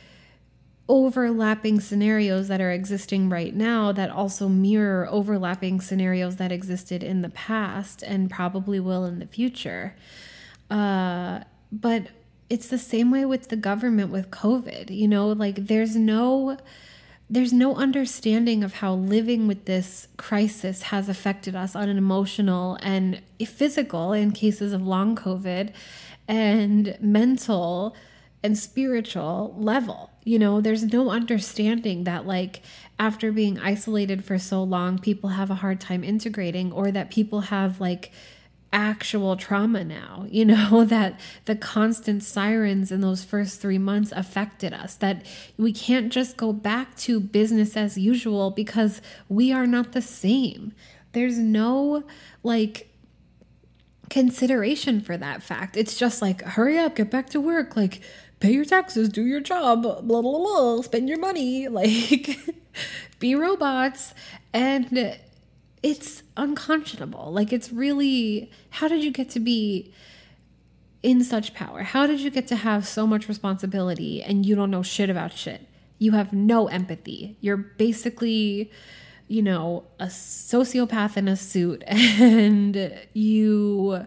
[0.88, 7.20] overlapping scenarios that are existing right now that also mirror overlapping scenarios that existed in
[7.20, 9.94] the past and probably will in the future.
[10.70, 12.06] Uh, but
[12.50, 14.96] it's the same way with the government with COVID.
[14.96, 16.58] You know, like there's no
[17.30, 22.78] there's no understanding of how living with this crisis has affected us on an emotional
[22.80, 25.72] and physical in cases of long COVID
[26.26, 27.94] and mental
[28.42, 30.10] and spiritual level.
[30.24, 32.62] You know, there's no understanding that, like,
[32.98, 37.42] after being isolated for so long, people have a hard time integrating, or that people
[37.42, 38.12] have, like,
[38.72, 44.72] actual trauma now, you know, that the constant sirens in those first three months affected
[44.72, 45.24] us, that
[45.56, 50.72] we can't just go back to business as usual because we are not the same.
[51.12, 52.04] There's no
[52.42, 52.88] like
[54.08, 55.76] consideration for that fact.
[55.76, 58.00] It's just like, hurry up, get back to work, like,
[58.40, 62.38] pay your taxes, do your job, blah, blah, blah, spend your money, like,
[63.18, 64.14] be robots.
[64.52, 65.18] And
[65.82, 67.32] it's unconscionable.
[67.32, 69.92] Like, it's really, how did you get to be
[71.02, 71.82] in such power?
[71.82, 75.32] How did you get to have so much responsibility and you don't know shit about
[75.32, 75.66] shit?
[75.98, 77.36] You have no empathy.
[77.40, 78.70] You're basically,
[79.26, 84.06] you know, a sociopath in a suit and you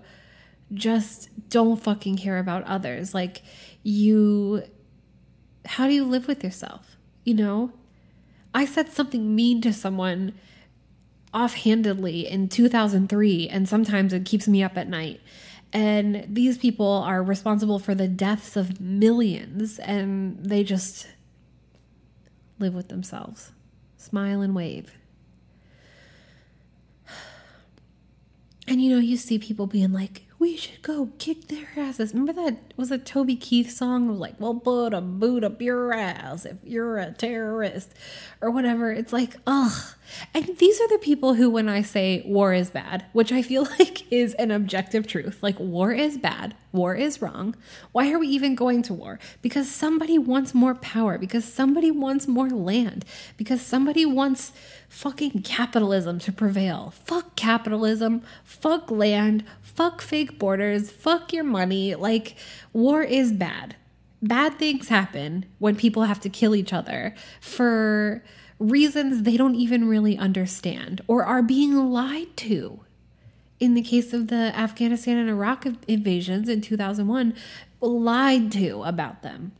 [0.74, 3.14] just don't fucking care about others.
[3.14, 3.42] Like,
[3.84, 4.64] you,
[5.66, 6.98] how do you live with yourself?
[7.24, 7.72] You know?
[8.54, 10.34] I said something mean to someone
[11.34, 15.22] offhandedly in 2003, and sometimes it keeps me up at night.
[15.74, 21.08] And these people are responsible for the deaths of millions, and they just
[22.60, 23.52] live with themselves.
[23.98, 24.94] Smile and wave.
[28.68, 32.16] And you know, you see people being like, we should go kick their asses.
[32.16, 34.08] Remember that was a Toby Keith song?
[34.08, 37.94] It was like, well, put a boot up your ass if you're a terrorist
[38.42, 38.92] or whatever.
[38.92, 39.96] It's like, ugh.
[40.34, 43.64] And these are the people who, when I say war is bad, which I feel
[43.80, 47.56] like is an objective truth, like war is bad, war is wrong.
[47.92, 49.20] Why are we even going to war?
[49.44, 53.06] Because somebody wants more power, because somebody wants more land,
[53.38, 54.54] because somebody wants
[54.90, 56.94] fucking capitalism to prevail.
[57.06, 61.96] Fuck capitalism, fuck land, fuck fake borders, fuck your money.
[61.96, 62.36] Like,
[62.74, 63.76] war is bad.
[64.22, 68.24] Bad things happen when people have to kill each other for
[68.60, 72.82] reasons they don't even really understand or are being lied to.
[73.60, 77.36] In the case of the Afghanistan and Iraq invasions in 2001,
[77.80, 79.52] lied to about them.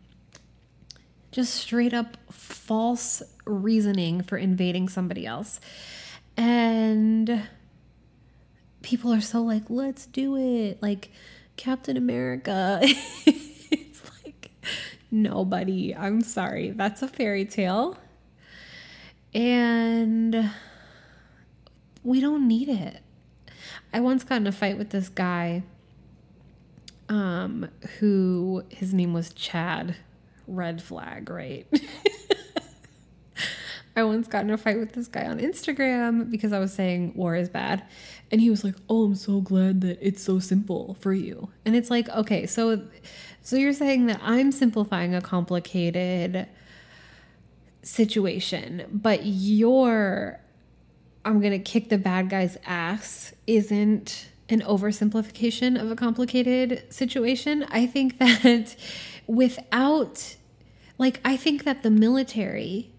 [1.32, 5.60] Just straight up false reasoning for invading somebody else.
[6.38, 7.44] And
[8.82, 10.82] people are so like, let's do it.
[10.82, 11.12] Like
[11.58, 12.80] Captain America.
[12.84, 14.52] it's like,
[15.10, 15.96] nobody.
[15.96, 16.72] I'm sorry.
[16.72, 17.98] That's a fairy tale.
[19.34, 20.52] And
[22.04, 23.02] we don't need it.
[23.94, 25.64] I once got in a fight with this guy
[27.10, 29.96] um, who his name was Chad.
[30.48, 31.68] Red flag, right?
[33.96, 37.14] I once got in a fight with this guy on Instagram because I was saying
[37.16, 37.84] war is bad.
[38.32, 41.76] And he was like, "Oh, I'm so glad that it's so simple for you." And
[41.76, 42.82] it's like, "Okay, so
[43.42, 46.48] so you're saying that I'm simplifying a complicated
[47.84, 50.40] situation, but your
[51.26, 57.64] I'm going to kick the bad guy's ass isn't an oversimplification of a complicated situation.
[57.70, 58.76] I think that
[59.28, 60.36] without
[60.98, 62.91] like I think that the military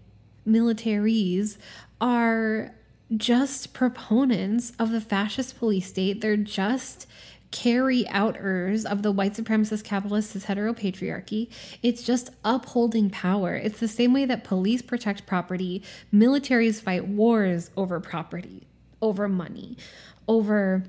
[0.47, 1.57] militaries
[2.01, 2.73] are
[3.15, 6.21] just proponents of the fascist police state.
[6.21, 7.07] They're just
[7.51, 11.49] carry outers of the white supremacist capitalist heteropatriarchy.
[11.83, 13.55] It's just upholding power.
[13.55, 18.67] It's the same way that police protect property, militaries fight wars over property,
[19.01, 19.77] over money,
[20.27, 20.83] over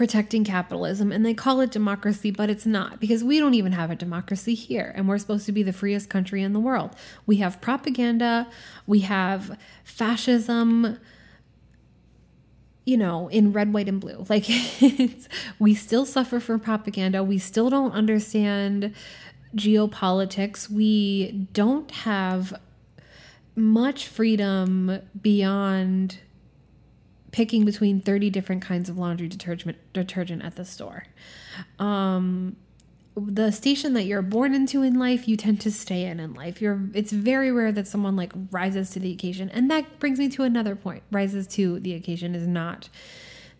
[0.00, 3.90] protecting capitalism and they call it democracy, but it's not because we don't even have
[3.90, 6.96] a democracy here and we're supposed to be the freest country in the world.
[7.26, 8.48] We have propaganda,
[8.86, 10.96] we have fascism,
[12.86, 14.24] you know, in red, white, and blue.
[14.26, 14.48] Like,
[15.58, 17.22] we still suffer from propaganda.
[17.22, 18.94] We still don't understand
[19.54, 20.70] geopolitics.
[20.70, 22.58] We don't have
[23.54, 26.20] much freedom beyond
[27.32, 31.04] picking between 30 different kinds of laundry detergent detergent at the store.
[31.78, 32.56] Um,
[33.16, 36.62] the station that you're born into in life, you tend to stay in in life.
[36.62, 39.50] You're it's very rare that someone like rises to the occasion.
[39.50, 41.02] And that brings me to another point.
[41.10, 42.88] Rises to the occasion is not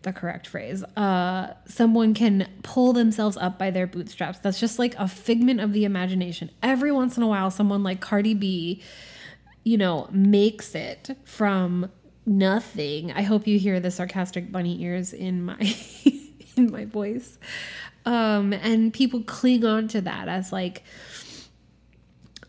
[0.03, 0.83] the correct phrase.
[0.95, 4.39] Uh, someone can pull themselves up by their bootstraps.
[4.39, 6.49] That's just like a figment of the imagination.
[6.63, 8.81] Every once in a while, someone like Cardi B,
[9.63, 11.91] you know, makes it from
[12.25, 13.11] nothing.
[13.11, 15.57] I hope you hear the sarcastic bunny ears in my
[16.55, 17.37] in my voice.
[18.05, 20.83] Um, and people cling on to that as like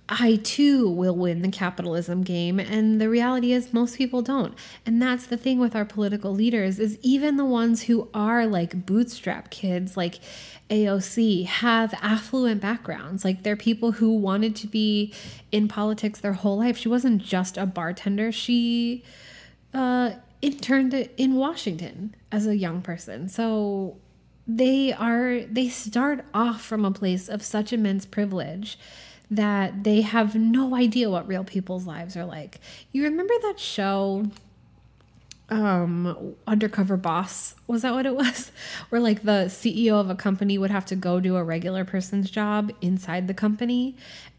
[0.08, 4.54] I too will win the capitalism game and the reality is most people don't.
[4.84, 8.84] And that's the thing with our political leaders is even the ones who are like
[8.84, 10.18] bootstrap kids like
[10.68, 13.24] AOC have affluent backgrounds.
[13.24, 15.14] Like they're people who wanted to be
[15.50, 16.76] in politics their whole life.
[16.76, 18.32] She wasn't just a bartender.
[18.32, 19.04] She
[19.74, 20.12] uh
[20.42, 23.28] interned in Washington as a young person.
[23.28, 23.96] So
[24.46, 28.78] they are they start off from a place of such immense privilege
[29.30, 32.60] that they have no idea what real people's lives are like.
[32.90, 34.26] You remember that show
[35.48, 38.52] um undercover boss was that what it was
[38.88, 42.30] where like the ceo of a company would have to go do a regular person's
[42.30, 43.94] job inside the company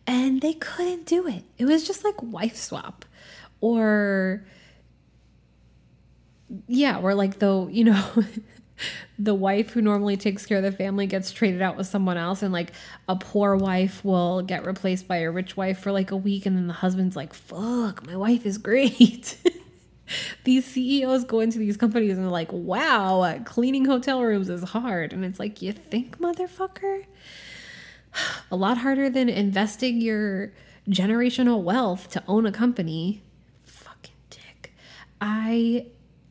[0.08, 3.06] and they couldn't do it it was just like wife swap
[3.62, 4.44] or
[6.68, 8.14] yeah or like though you know
[9.20, 12.42] the wife who normally takes care of the family gets traded out with someone else
[12.42, 12.72] and like
[13.08, 16.58] a poor wife will get replaced by a rich wife for like a week and
[16.58, 19.38] then the husband's like fuck my wife is great
[20.44, 25.14] these CEOs go into these companies and they're like, wow, cleaning hotel rooms is hard.
[25.14, 27.06] And it's like, you think, motherfucker?
[28.52, 30.54] A lot harder than investing your
[30.90, 33.24] generational wealth to own a company.
[33.64, 34.74] Fucking dick.
[35.22, 35.88] I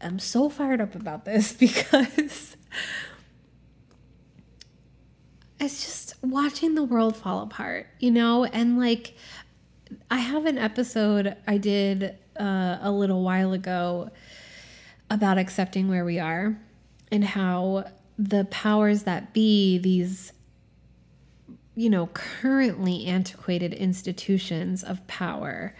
[0.07, 2.57] am so fired up about this because
[5.61, 8.44] it's just watching the world fall apart, you know?
[8.44, 9.14] And like,
[10.11, 14.11] I have an episode I did uh, a little while ago
[15.11, 16.59] about accepting where we are
[17.11, 17.84] and how
[18.18, 20.32] the powers that be, these,
[21.74, 25.74] you know, currently antiquated institutions of power,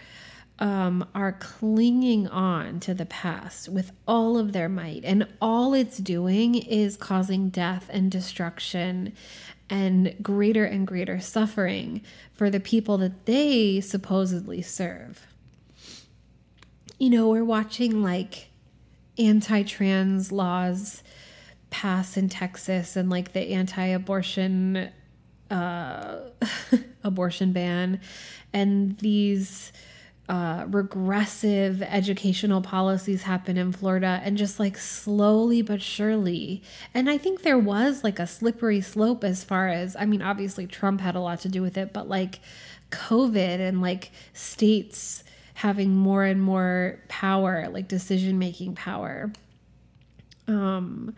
[0.63, 5.03] um, are clinging on to the past with all of their might.
[5.03, 9.13] And all it's doing is causing death and destruction
[9.69, 12.01] and greater and greater suffering
[12.33, 15.27] for the people that they supposedly serve
[17.03, 18.49] you know, we're watching like
[19.17, 21.03] anti trans laws
[21.69, 24.89] pass in Texas and like the anti abortion
[25.51, 26.19] uh,
[27.03, 27.99] abortion ban
[28.53, 29.73] and these
[30.29, 36.63] uh, regressive educational policies happen in Florida and just like slowly but surely.
[36.93, 40.65] And I think there was like a slippery slope as far as, I mean, obviously
[40.65, 42.39] Trump had a lot to do with it, but like
[42.91, 45.23] COVID and like states
[45.55, 49.31] having more and more power, like decision making power.
[50.47, 51.15] Um,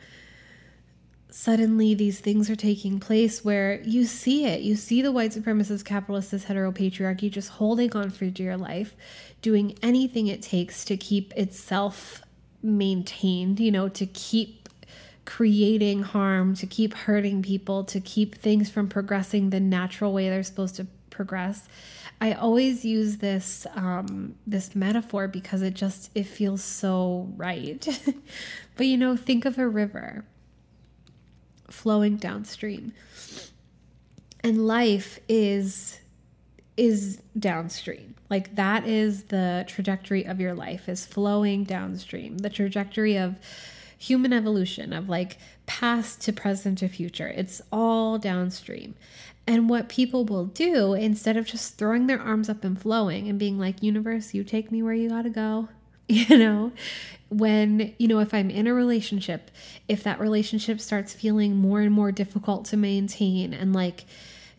[1.36, 4.62] suddenly these things are taking place where you see it.
[4.62, 8.96] You see the white supremacist, capitalist, heteropatriarchy just holding on for dear life,
[9.42, 12.22] doing anything it takes to keep itself
[12.64, 14.70] maintained, you know, to keep
[15.26, 20.42] creating harm, to keep hurting people, to keep things from progressing the natural way they're
[20.42, 21.68] supposed to progress.
[22.22, 27.86] I always use this um, this metaphor because it just it feels so right.
[28.78, 30.24] but you know, think of a river
[31.70, 32.94] flowing downstream,
[34.44, 36.00] and life is
[36.78, 38.16] is downstream.
[38.30, 42.40] Like that is the trajectory of your life is flowing downstream.
[42.40, 43.36] The trajectory of
[43.98, 47.28] human evolution of like past to present to future.
[47.28, 48.96] It's all downstream.
[49.48, 53.38] And what people will do instead of just throwing their arms up and flowing and
[53.38, 55.70] being like, universe, you take me where you got to go.
[56.08, 56.72] You know,
[57.30, 59.50] when, you know, if I'm in a relationship,
[59.88, 64.06] if that relationship starts feeling more and more difficult to maintain and like,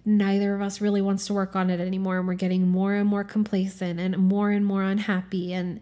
[0.07, 3.09] neither of us really wants to work on it anymore and we're getting more and
[3.09, 5.81] more complacent and more and more unhappy and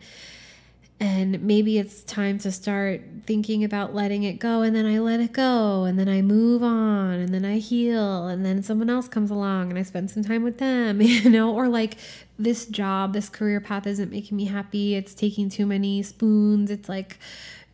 [1.01, 5.19] and maybe it's time to start thinking about letting it go and then i let
[5.19, 9.09] it go and then i move on and then i heal and then someone else
[9.09, 11.55] comes along and i spend some time with them you know?
[11.55, 11.97] Or like
[12.39, 14.95] this job this career path isn't making me happy.
[14.95, 16.71] It's taking too many spoons.
[16.71, 17.19] It's like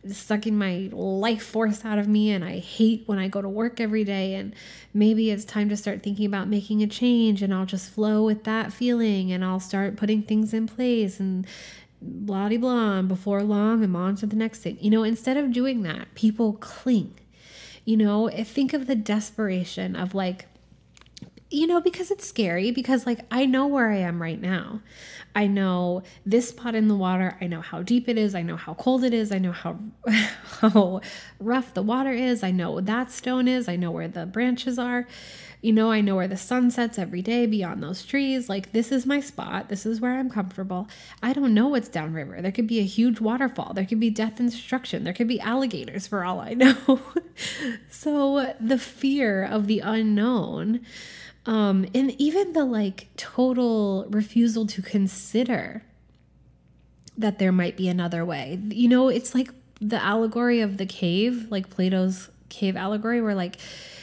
[0.09, 3.79] sucking my life force out of me and I hate when I go to work
[3.79, 4.55] every day and
[4.95, 8.43] maybe it's time to start thinking about making a change and I'll just flow with
[8.45, 11.45] that feeling and I'll start putting things in place and
[12.01, 14.77] blah blah and before long I'm on to the next thing.
[14.81, 17.13] You know, instead of doing that, people cling.
[17.85, 20.47] You know, think of the desperation of like
[21.51, 24.81] you know, because it's scary because like I know where I am right now.
[25.35, 28.57] I know this spot in the water, I know how deep it is, I know
[28.57, 29.79] how cold it is, I know how
[30.61, 31.01] how
[31.39, 35.07] rough the water is, I know that stone is, I know where the branches are.
[35.61, 38.49] You know, I know where the sun sets every day beyond those trees.
[38.49, 39.69] Like, this is my spot.
[39.69, 40.87] This is where I'm comfortable.
[41.21, 42.41] I don't know what's downriver.
[42.41, 43.73] There could be a huge waterfall.
[43.75, 45.03] There could be death and destruction.
[45.03, 46.99] There could be alligators for all I know.
[47.91, 50.81] so, the fear of the unknown,
[51.45, 55.83] um, and even the like total refusal to consider
[57.17, 58.59] that there might be another way.
[58.69, 63.57] You know, it's like the allegory of the cave, like Plato's cave allegory, where like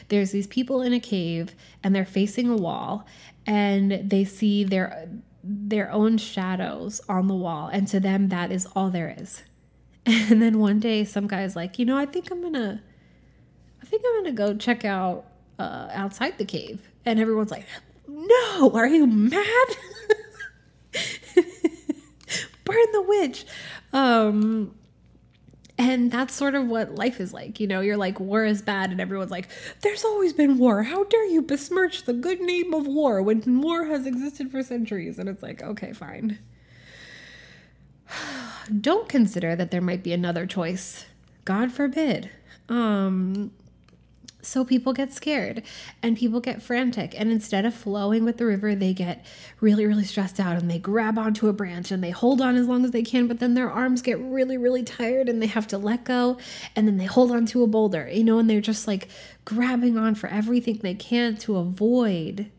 [0.09, 3.07] there's these people in a cave and they're facing a wall
[3.47, 5.09] and they see their
[5.43, 9.43] their own shadows on the wall and to them that is all there is
[10.31, 12.83] And then one day, some guy's like, you know, I think I'm gonna,
[13.83, 15.27] I think I'm gonna go check out
[15.59, 16.89] uh, outside the cave.
[17.09, 17.67] And everyone's like,
[18.07, 19.69] no, are you mad?
[22.65, 23.47] Burn the witch.
[23.93, 24.75] Um,
[25.79, 27.61] and that's sort of what life is like.
[27.61, 29.49] You know, you're like, war is bad, and everyone's like,
[29.83, 30.83] there's always been war.
[30.83, 35.19] How dare you besmirch the good name of war when war has existed for centuries?
[35.19, 36.39] And it's like, okay, fine.
[38.81, 41.07] Don't consider that there might be another choice.
[41.45, 42.29] God forbid.
[42.69, 43.53] Um,
[44.41, 45.63] so people get scared
[46.03, 47.19] and people get frantic.
[47.19, 49.25] And instead of flowing with the river, they get
[49.61, 52.67] really, really stressed out and they grab onto a branch and they hold on as
[52.69, 53.27] long as they can.
[53.27, 56.39] But then their arms get really, really tired and they have to let go.
[56.77, 59.09] And then they hold onto a boulder, you know, and they're just like
[59.45, 62.51] grabbing on for everything they can to avoid,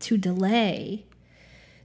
[0.00, 1.06] to delay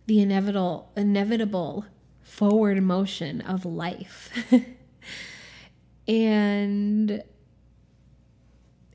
[0.08, 1.86] the inevitable, inevitable
[2.24, 4.32] forward motion of life.
[6.08, 7.24] and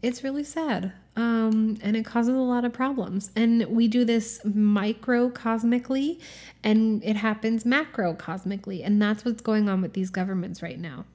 [0.05, 0.93] it's really sad.
[1.17, 3.31] Um, and it causes a lot of problems.
[3.35, 6.21] And we do this microcosmically,
[6.63, 8.85] and it happens macrocosmically.
[8.85, 11.07] And that's what's going on with these governments right now.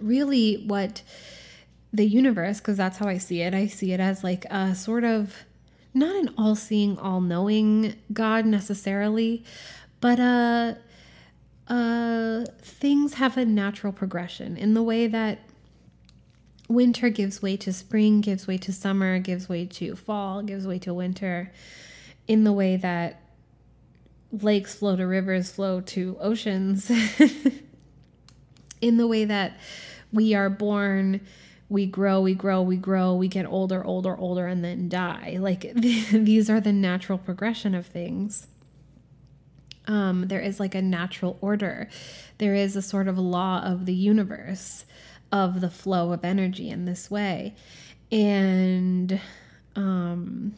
[0.00, 1.02] Really, what
[1.92, 5.04] the universe, because that's how I see it, I see it as like a sort
[5.04, 5.44] of
[5.92, 9.44] not an all seeing, all knowing God necessarily,
[10.00, 10.74] but uh,
[11.68, 15.38] uh, things have a natural progression in the way that
[16.68, 20.78] winter gives way to spring, gives way to summer, gives way to fall, gives way
[20.80, 21.52] to winter,
[22.26, 23.20] in the way that
[24.32, 26.90] lakes flow to rivers, flow to oceans,
[28.80, 29.58] in the way that
[30.12, 31.20] we are born,
[31.68, 35.36] we grow, we grow, we grow, we get older, older, older, and then die.
[35.40, 38.46] Like these are the natural progression of things.
[39.86, 41.88] Um, there is like a natural order.
[42.38, 44.86] There is a sort of law of the universe
[45.34, 47.56] of the flow of energy in this way.
[48.12, 49.20] And
[49.74, 50.54] um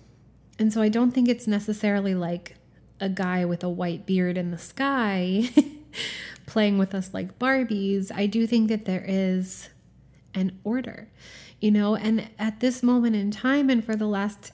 [0.59, 2.57] and so I don't think it's necessarily like
[3.01, 5.49] a guy with a white beard in the sky
[6.47, 8.12] playing with us like Barbies.
[8.14, 9.70] I do think that there is
[10.35, 11.09] an order,
[11.59, 14.53] you know, and at this moment in time and for the last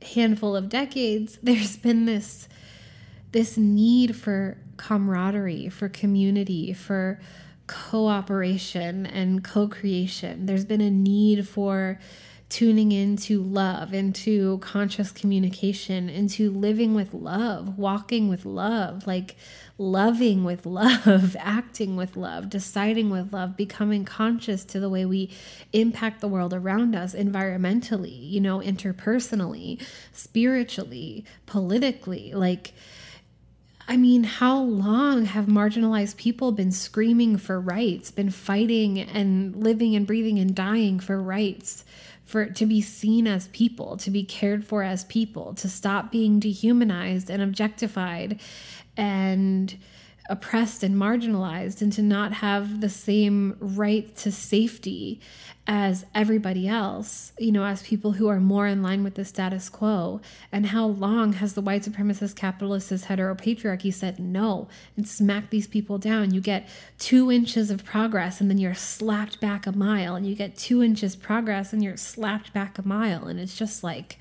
[0.00, 2.48] handful of decades, there's been this
[3.32, 7.20] this need for camaraderie, for community, for
[7.66, 10.46] cooperation and co creation.
[10.46, 11.98] There's been a need for
[12.54, 19.34] tuning into love, into conscious communication, into living with love, walking with love, like
[19.76, 25.30] loving with love, acting with love, deciding with love, becoming conscious to the way we
[25.72, 32.32] impact the world around us environmentally, you know, interpersonally, spiritually, politically.
[32.34, 32.72] Like,
[33.86, 39.94] I mean, how long have marginalized people been screaming for rights, been fighting and living
[39.94, 41.84] and breathing and dying for rights,
[42.24, 46.40] for to be seen as people, to be cared for as people, to stop being
[46.40, 48.40] dehumanized and objectified?
[48.96, 49.76] And
[50.28, 55.20] oppressed and marginalized and to not have the same right to safety
[55.66, 59.68] as everybody else, you know, as people who are more in line with the status
[59.68, 60.20] quo?
[60.52, 65.96] And how long has the white supremacist capitalist heteropatriarchy said no and smacked these people
[65.98, 66.34] down?
[66.34, 66.68] You get
[66.98, 70.82] two inches of progress and then you're slapped back a mile, and you get two
[70.82, 73.26] inches progress and you're slapped back a mile.
[73.26, 74.18] And it's just like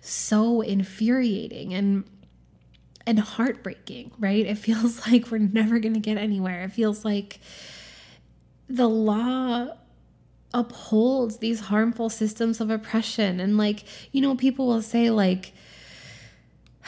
[0.00, 1.74] so infuriating.
[1.74, 2.04] And
[3.08, 4.44] and heartbreaking, right?
[4.44, 6.62] It feels like we're never going to get anywhere.
[6.64, 7.40] It feels like
[8.68, 9.68] the law
[10.52, 13.40] upholds these harmful systems of oppression.
[13.40, 15.54] And, like, you know, people will say, like,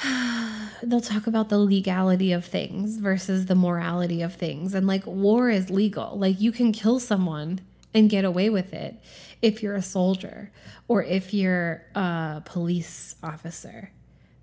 [0.83, 4.75] they'll talk about the legality of things versus the morality of things.
[4.75, 6.19] And, like, war is legal.
[6.19, 7.61] Like, you can kill someone
[7.95, 8.97] and get away with it
[9.41, 10.53] if you're a soldier
[10.87, 13.91] or if you're a police officer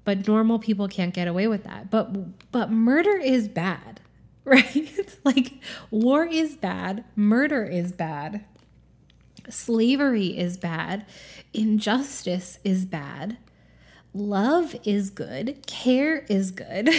[0.07, 1.91] but normal people can't get away with that.
[1.91, 3.99] But but murder is bad,
[4.45, 4.89] right?
[5.25, 5.55] like
[5.91, 8.45] war is bad, murder is bad.
[9.49, 11.05] Slavery is bad,
[11.53, 13.35] injustice is bad.
[14.13, 16.89] Love is good, care is good.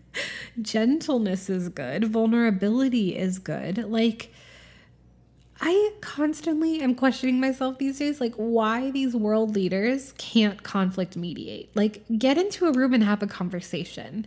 [0.62, 3.84] Gentleness is good, vulnerability is good.
[3.84, 4.32] Like
[5.60, 11.74] I constantly am questioning myself these days, like why these world leaders can't conflict mediate.
[11.74, 14.26] Like, get into a room and have a conversation.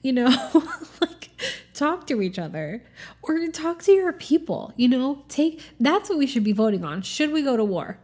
[0.00, 0.62] You know,
[1.00, 1.30] like
[1.72, 2.82] talk to each other
[3.22, 4.72] or talk to your people.
[4.76, 7.02] You know, take that's what we should be voting on.
[7.02, 7.98] Should we go to war?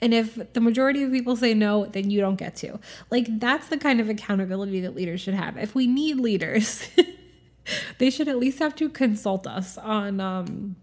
[0.00, 2.80] And if the majority of people say no, then you don't get to.
[3.10, 5.58] Like, that's the kind of accountability that leaders should have.
[5.58, 6.88] If we need leaders,
[7.98, 10.76] they should at least have to consult us on um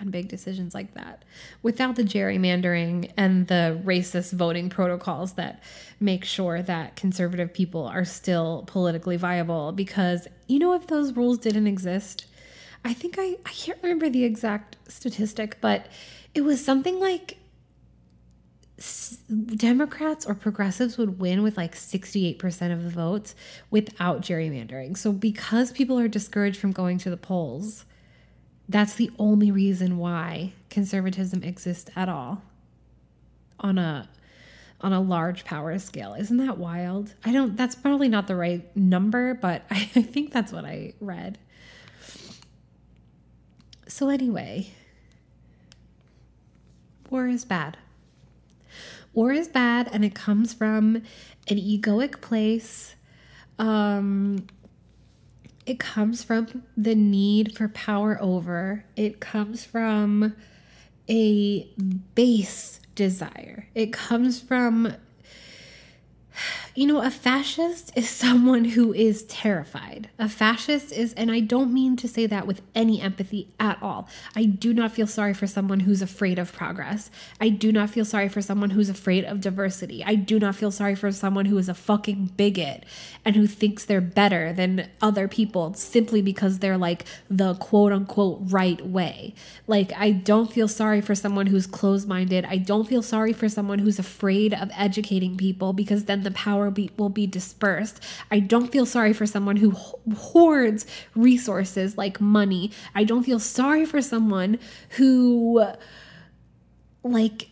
[0.00, 1.24] on big decisions like that
[1.62, 5.62] without the gerrymandering and the racist voting protocols that
[5.98, 11.38] make sure that conservative people are still politically viable because you know if those rules
[11.38, 12.26] didn't exist
[12.84, 15.86] i think i i can't remember the exact statistic but
[16.34, 17.36] it was something like
[19.56, 23.34] Democrats or progressives would win with like 68% of the votes
[23.70, 24.96] without gerrymandering.
[24.96, 27.84] So, because people are discouraged from going to the polls,
[28.70, 32.42] that's the only reason why conservatism exists at all
[33.58, 34.08] on a
[34.80, 36.14] on a large power scale.
[36.14, 37.14] Isn't that wild?
[37.24, 40.94] I don't that's probably not the right number, but I, I think that's what I
[41.00, 41.38] read.
[43.88, 44.70] So anyway,
[47.10, 47.76] war is bad.
[49.12, 51.02] War is bad and it comes from
[51.48, 52.94] an egoic place.
[53.58, 54.46] Um
[55.70, 58.84] it comes from the need for power over.
[58.96, 60.34] It comes from
[61.08, 61.62] a
[62.16, 63.68] base desire.
[63.76, 64.94] It comes from
[66.74, 70.08] you know, a fascist is someone who is terrified.
[70.18, 74.08] A fascist is, and I don't mean to say that with any empathy at all.
[74.34, 77.10] I do not feel sorry for someone who's afraid of progress.
[77.40, 80.04] I do not feel sorry for someone who's afraid of diversity.
[80.04, 82.84] I do not feel sorry for someone who is a fucking bigot
[83.24, 88.38] and who thinks they're better than other people simply because they're like the quote unquote
[88.44, 89.34] right way.
[89.66, 92.44] Like, I don't feel sorry for someone who's closed minded.
[92.44, 96.64] I don't feel sorry for someone who's afraid of educating people because then the power
[96.64, 98.02] will be, will be dispersed.
[98.30, 99.70] I don't feel sorry for someone who
[100.16, 102.70] hoards resources like money.
[102.94, 104.58] I don't feel sorry for someone
[104.90, 105.64] who
[107.02, 107.48] like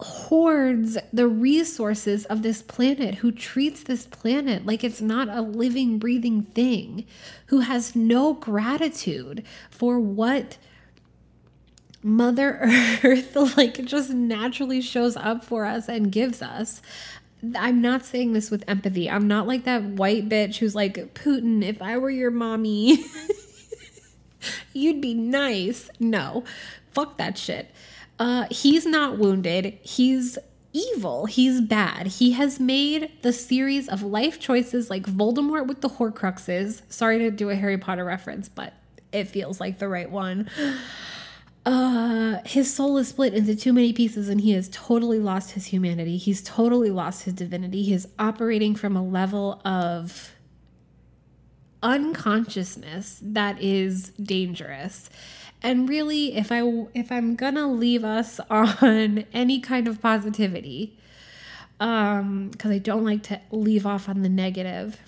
[0.00, 5.98] hoards the resources of this planet, who treats this planet like it's not a living,
[5.98, 7.04] breathing thing,
[7.46, 10.56] who has no gratitude for what
[12.02, 12.58] Mother
[13.04, 16.80] Earth like just naturally shows up for us and gives us.
[17.56, 19.08] I'm not saying this with empathy.
[19.08, 23.04] I'm not like that white bitch who's like, Putin, if I were your mommy,
[24.72, 25.88] you'd be nice.
[25.98, 26.44] No,
[26.90, 27.70] fuck that shit.
[28.18, 29.78] Uh, he's not wounded.
[29.82, 30.38] He's
[30.72, 31.26] evil.
[31.26, 32.06] He's bad.
[32.06, 36.82] He has made the series of life choices like Voldemort with the Horcruxes.
[36.88, 38.74] Sorry to do a Harry Potter reference, but
[39.12, 40.48] it feels like the right one
[41.66, 45.66] uh his soul is split into too many pieces and he has totally lost his
[45.66, 46.16] humanity.
[46.16, 47.82] He's totally lost his divinity.
[47.82, 50.32] He's operating from a level of
[51.82, 55.10] unconsciousness that is dangerous.
[55.62, 56.62] And really if i
[56.94, 60.96] if i'm gonna leave us on any kind of positivity
[61.78, 64.98] um because i don't like to leave off on the negative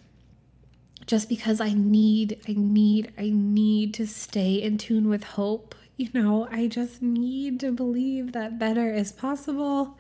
[1.06, 6.08] just because i need i need i need to stay in tune with hope you
[6.14, 9.98] know, I just need to believe that better is possible.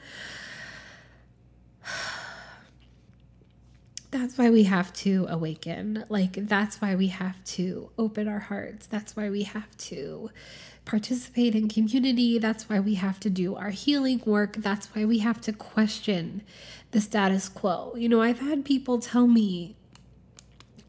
[4.10, 6.04] That's why we have to awaken.
[6.10, 8.86] Like, that's why we have to open our hearts.
[8.86, 10.28] That's why we have to
[10.84, 12.38] participate in community.
[12.38, 14.56] That's why we have to do our healing work.
[14.56, 16.42] That's why we have to question
[16.90, 17.94] the status quo.
[17.96, 19.76] You know, I've had people tell me,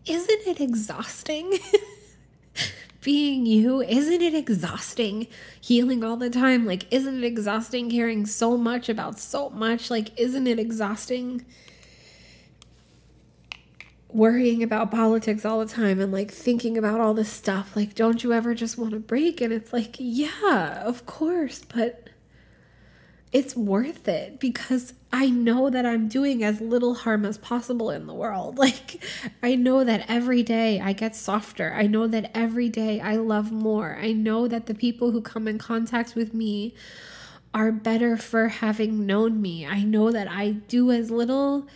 [0.05, 1.59] isn't it exhausting?
[3.03, 5.27] being you, isn't it exhausting
[5.59, 6.65] healing all the time?
[6.65, 9.89] Like, isn't it exhausting caring so much about so much?
[9.89, 11.45] Like, isn't it exhausting
[14.09, 17.75] worrying about politics all the time and like thinking about all this stuff?
[17.75, 19.41] Like, don't you ever just want to break?
[19.41, 22.09] And it's like, yeah, of course, but
[23.33, 28.05] it's worth it because I know that I'm doing as little harm as possible in
[28.05, 28.57] the world.
[28.63, 29.03] Like,
[29.41, 31.73] I know that every day I get softer.
[31.73, 33.97] I know that every day I love more.
[33.99, 36.73] I know that the people who come in contact with me
[37.53, 39.65] are better for having known me.
[39.65, 41.67] I know that I do as little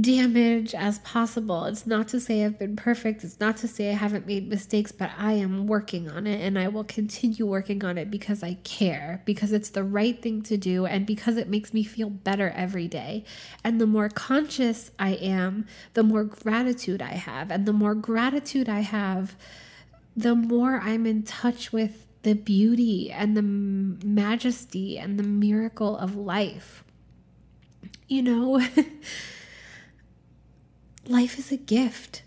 [0.00, 1.66] damage as possible.
[1.66, 3.24] It's not to say I've been perfect.
[3.24, 6.58] It's not to say I haven't made mistakes, but I am working on it and
[6.58, 10.56] I will continue working on it because I care, because it's the right thing to
[10.56, 13.24] do, and because it makes me feel better every day.
[13.62, 17.50] And the more conscious I am, the more gratitude I have.
[17.50, 19.36] And the more gratitude I have,
[20.16, 26.16] the more I'm in touch with the beauty and the majesty and the miracle of
[26.16, 26.82] life.
[28.08, 28.62] You know,
[31.06, 32.22] life is a gift.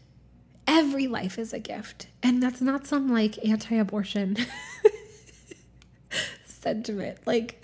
[0.68, 2.08] Every life is a gift.
[2.24, 4.38] And that's not some like anti abortion
[6.46, 7.20] sentiment.
[7.26, 7.64] Like,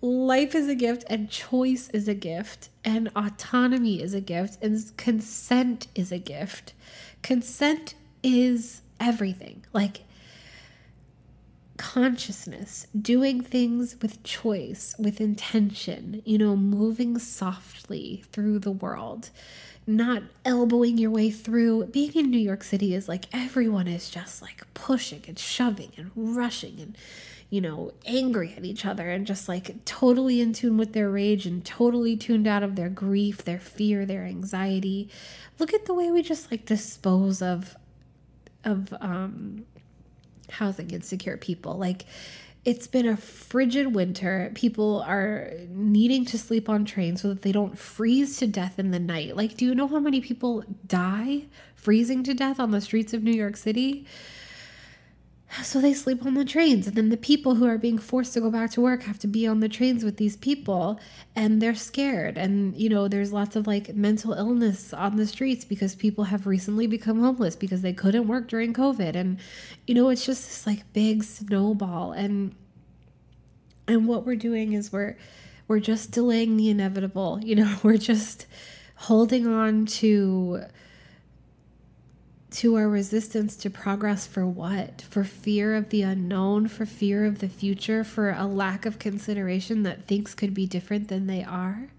[0.00, 4.96] life is a gift and choice is a gift and autonomy is a gift and
[4.96, 6.74] consent is a gift.
[7.22, 9.64] Consent is everything.
[9.72, 10.02] Like
[11.76, 19.30] consciousness, doing things with choice, with intention, you know, moving softly through the world,
[19.86, 21.86] not elbowing your way through.
[21.86, 26.10] Being in New York City is like everyone is just like pushing and shoving and
[26.14, 26.96] rushing and
[27.48, 31.46] you know, angry at each other and just like totally in tune with their rage
[31.46, 35.08] and totally tuned out of their grief, their fear, their anxiety.
[35.58, 37.76] Look at the way we just like dispose of
[38.64, 39.64] of um
[40.50, 41.76] housing insecure people.
[41.76, 42.04] Like
[42.66, 44.50] it's been a frigid winter.
[44.56, 48.90] People are needing to sleep on trains so that they don't freeze to death in
[48.90, 49.36] the night.
[49.36, 51.44] Like, do you know how many people die
[51.76, 54.04] freezing to death on the streets of New York City?
[55.62, 56.86] So they sleep on the trains.
[56.86, 59.26] And then the people who are being forced to go back to work have to
[59.26, 61.00] be on the trains with these people
[61.34, 62.36] and they're scared.
[62.36, 66.46] And, you know, there's lots of like mental illness on the streets because people have
[66.46, 69.14] recently become homeless because they couldn't work during COVID.
[69.14, 69.38] And,
[69.86, 72.12] you know, it's just this like big snowball.
[72.12, 72.54] And,
[73.86, 75.16] and what we're doing is we're,
[75.68, 77.40] we're just delaying the inevitable.
[77.42, 78.46] You know, we're just
[78.96, 80.64] holding on to
[82.56, 85.02] to our resistance to progress for what?
[85.02, 89.82] For fear of the unknown, for fear of the future, for a lack of consideration
[89.82, 91.90] that things could be different than they are?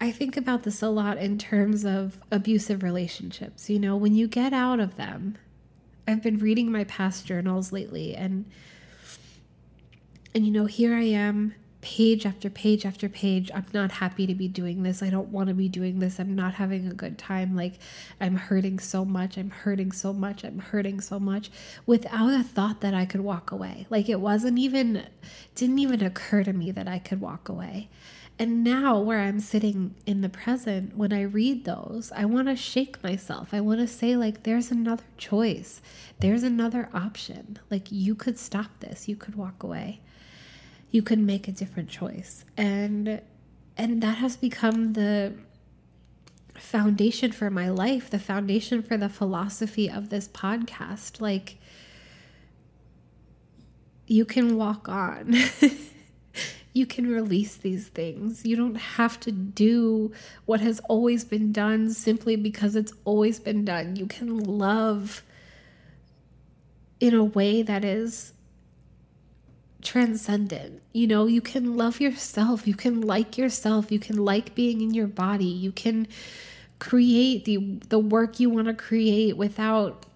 [0.00, 3.70] I think about this a lot in terms of abusive relationships.
[3.70, 5.38] You know, when you get out of them,
[6.06, 8.44] I've been reading my past journals lately and
[10.34, 11.54] and you know, here I am
[11.88, 13.50] page after page after page.
[13.54, 15.02] I'm not happy to be doing this.
[15.02, 16.20] I don't want to be doing this.
[16.20, 17.56] I'm not having a good time.
[17.56, 17.78] Like,
[18.20, 19.38] I'm hurting so much.
[19.38, 20.44] I'm hurting so much.
[20.44, 21.50] I'm hurting so much
[21.86, 23.86] without a thought that I could walk away.
[23.88, 25.06] Like, it wasn't even,
[25.54, 27.88] didn't even occur to me that I could walk away.
[28.38, 32.54] And now, where I'm sitting in the present, when I read those, I want to
[32.54, 33.54] shake myself.
[33.54, 35.80] I want to say, like, there's another choice.
[36.20, 37.58] There's another option.
[37.70, 39.08] Like, you could stop this.
[39.08, 40.02] You could walk away
[40.90, 42.44] you can make a different choice.
[42.56, 43.20] And
[43.76, 45.34] and that has become the
[46.54, 51.20] foundation for my life the foundation for the philosophy of this podcast.
[51.20, 51.58] Like
[54.06, 55.34] you can walk on.
[56.78, 58.46] You can release these things.
[58.46, 60.12] You don't have to do
[60.44, 63.96] what has always been done simply because it's always been done.
[63.96, 65.24] You can love
[67.00, 68.32] in a way that is
[69.82, 70.82] transcendent.
[70.92, 74.94] You know, you can love yourself, you can like yourself, you can like being in
[74.94, 76.08] your body, you can
[76.78, 77.56] create the
[77.88, 80.06] the work you want to create without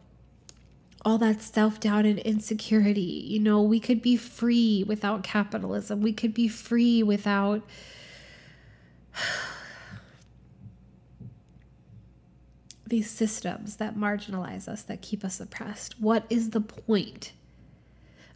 [1.04, 3.00] all that self-doubt and insecurity.
[3.00, 6.00] You know, we could be free without capitalism.
[6.00, 7.62] We could be free without
[12.86, 16.00] these systems that marginalize us, that keep us oppressed.
[16.00, 17.32] What is the point?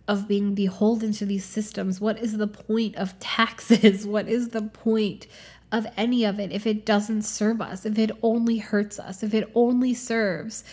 [0.09, 2.01] Of being beholden to these systems?
[2.01, 4.07] What is the point of taxes?
[4.17, 5.27] What is the point
[5.73, 9.35] of any of it if it doesn't serve us, if it only hurts us, if
[9.35, 10.65] it only serves?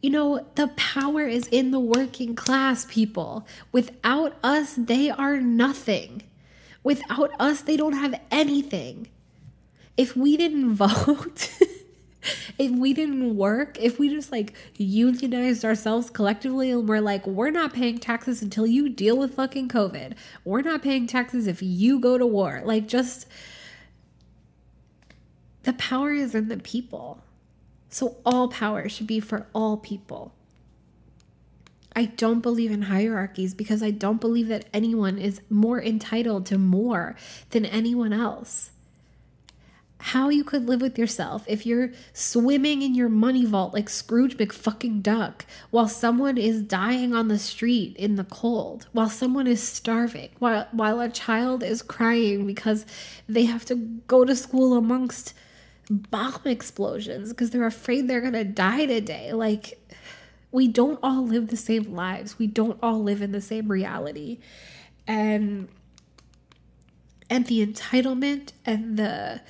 [0.00, 3.46] You know, the power is in the working class people.
[3.72, 6.22] Without us, they are nothing.
[6.84, 9.08] Without us, they don't have anything.
[9.96, 11.50] If we didn't vote,
[12.58, 17.50] if we didn't work, if we just like unionized ourselves collectively and we're like, we're
[17.50, 20.14] not paying taxes until you deal with fucking COVID,
[20.44, 23.26] we're not paying taxes if you go to war, like just
[25.62, 27.22] the power is in the people.
[27.90, 30.34] So all power should be for all people.
[31.94, 36.58] I don't believe in hierarchies because I don't believe that anyone is more entitled to
[36.58, 37.16] more
[37.50, 38.70] than anyone else
[40.00, 44.36] how you could live with yourself if you're swimming in your money vault like Scrooge
[44.36, 49.62] McFucking Duck while someone is dying on the street in the cold, while someone is
[49.62, 52.86] starving, while while a child is crying because
[53.28, 53.74] they have to
[54.06, 55.34] go to school amongst
[55.90, 59.32] bomb explosions because they're afraid they're going to die today.
[59.32, 59.80] Like
[60.52, 62.38] we don't all live the same lives.
[62.38, 64.38] We don't all live in the same reality.
[65.06, 65.68] And
[67.30, 69.40] and the entitlement and the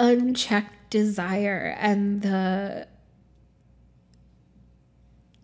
[0.00, 2.88] unchecked desire and the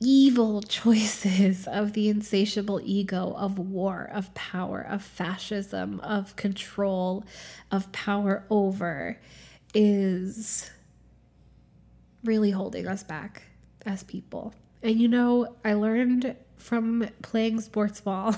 [0.00, 7.24] evil choices of the insatiable ego of war, of power, of fascism, of control,
[7.70, 9.18] of power over
[9.74, 10.70] is
[12.24, 13.42] really holding us back
[13.84, 14.54] as people.
[14.82, 18.34] And you know, I learned from playing sports ball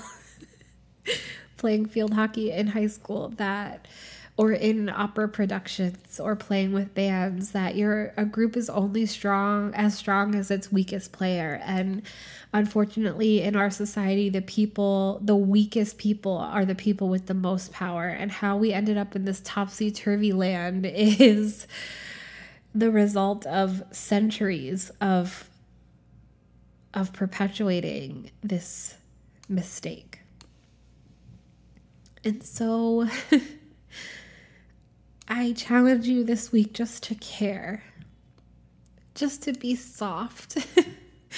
[1.57, 3.87] playing field hockey in high school that
[4.39, 9.75] or in opera productions or playing with bands that your a group is only strong
[9.75, 11.61] as strong as its weakest player.
[11.65, 12.03] And
[12.55, 17.73] unfortunately in our society the people the weakest people are the people with the most
[17.73, 18.07] power.
[18.07, 21.67] And how we ended up in this topsy-turvy land is
[22.73, 25.51] the result of centuries of
[26.95, 28.95] of perpetuating this
[29.49, 30.21] mistake.
[32.25, 33.09] And so
[35.31, 37.83] I challenge you this week just to care,
[39.15, 40.67] just to be soft,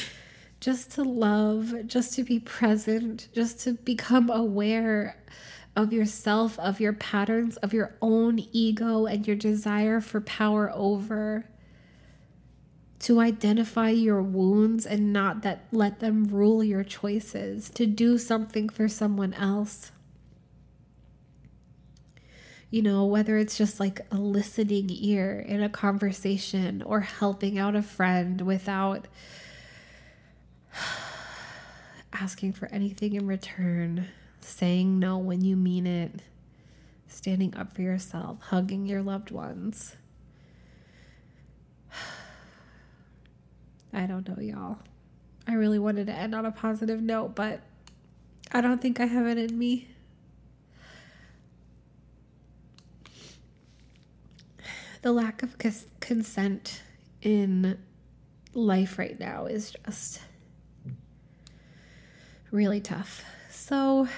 [0.61, 5.17] just to love, just to be present, just to become aware
[5.75, 11.47] of yourself, of your patterns, of your own ego and your desire for power over.
[13.01, 18.69] To identify your wounds and not that let them rule your choices, to do something
[18.69, 19.91] for someone else
[22.71, 27.75] you know, whether it's just like a listening ear in a conversation or helping out
[27.75, 29.09] a friend without
[32.13, 34.07] asking for anything in return,
[34.41, 36.23] saying no when you mean it,
[37.09, 39.97] standing up for yourself, hugging your loved ones.
[43.93, 44.79] I don't know, y'all.
[45.49, 47.63] I really wanted to end on a positive note, but
[48.53, 49.89] I don't think I have it in me.
[55.03, 56.83] The lack of cons- consent
[57.23, 57.79] in
[58.53, 60.21] life right now is just
[62.51, 63.25] really tough.
[63.51, 64.09] So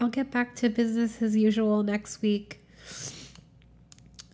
[0.00, 2.60] I'll get back to business as usual next week.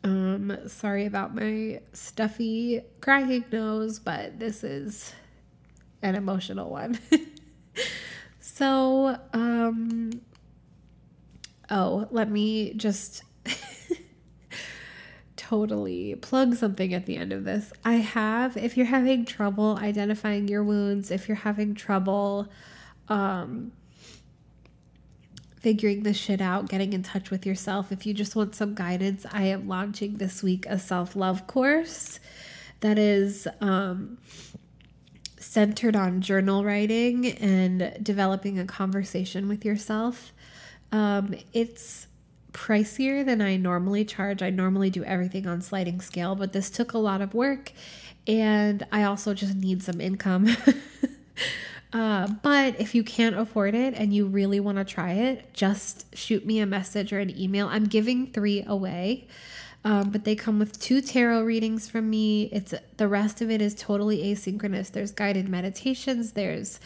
[0.03, 5.13] Um, sorry about my stuffy crying nose, but this is
[6.03, 6.99] an emotional one.
[8.41, 10.23] so, um,
[11.69, 13.25] oh, let me just
[15.51, 17.73] totally plug something at the end of this.
[17.85, 22.49] I have, if you're having trouble identifying your wounds, if you're having trouble
[23.09, 23.73] um,
[25.59, 29.27] figuring this shit out, getting in touch with yourself, if you just want some guidance,
[29.33, 32.21] I am launching this week a self love course
[32.79, 34.19] that is um,
[35.41, 40.33] centered on journal writing and developing a conversation with yourself.
[40.93, 42.07] Um, it's
[42.53, 44.43] pricier than I normally charge.
[44.43, 47.73] I normally do everything on sliding scale, but this took a lot of work
[48.27, 50.49] and I also just need some income.
[51.93, 56.15] uh, but if you can't afford it and you really want to try it, just
[56.17, 57.69] shoot me a message or an email.
[57.69, 59.27] I'm giving three away.
[59.83, 62.51] Um, but they come with two tarot readings from me.
[62.53, 64.93] It's the rest of it is totally asynchronous.
[64.93, 66.81] There's guided meditations, there's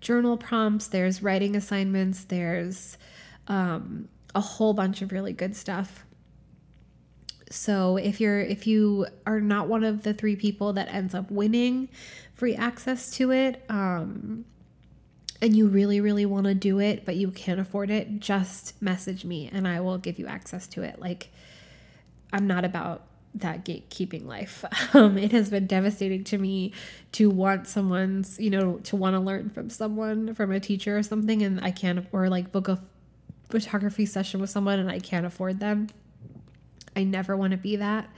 [0.00, 2.98] journal prompts, there's writing assignments, there's
[3.46, 6.04] um, a whole bunch of really good stuff.
[7.50, 11.30] So if you're if you are not one of the three people that ends up
[11.30, 11.88] winning
[12.34, 14.44] free access to it, um,
[15.42, 19.24] and you really really want to do it but you can't afford it, just message
[19.24, 21.00] me and I will give you access to it.
[21.00, 21.30] Like
[22.32, 24.64] I'm not about that gatekeeping life.
[24.92, 26.72] Um, it has been devastating to me
[27.12, 31.04] to want someone's, you know, to want to learn from someone, from a teacher or
[31.04, 32.80] something, and I can't, or like book a
[33.50, 35.88] photography session with someone and I can't afford them.
[36.96, 38.08] I never want to be that.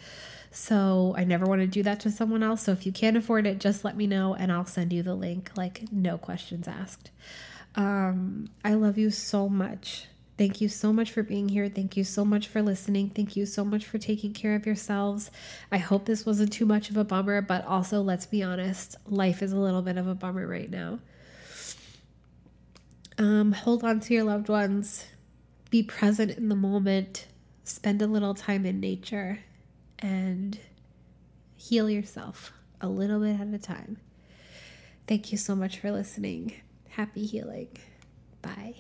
[0.51, 2.63] So I never want to do that to someone else.
[2.63, 5.15] So if you can't afford it, just let me know and I'll send you the
[5.15, 5.51] link.
[5.57, 7.11] Like, no questions asked.
[7.75, 10.07] Um, I love you so much.
[10.37, 11.69] Thank you so much for being here.
[11.69, 13.11] Thank you so much for listening.
[13.11, 15.31] Thank you so much for taking care of yourselves.
[15.71, 19.43] I hope this wasn't too much of a bummer, but also, let's be honest, life
[19.43, 20.99] is a little bit of a bummer right now.
[23.19, 25.07] Um, hold on to your loved ones
[25.73, 27.27] be present in the moment,
[27.65, 29.39] spend a little time in nature,
[29.99, 30.61] and
[31.57, 32.53] heal yourself
[32.83, 33.97] a little bit at a time.
[35.09, 36.61] Thank you so much for listening.
[36.91, 37.71] Happy healing.
[38.43, 38.75] Bye.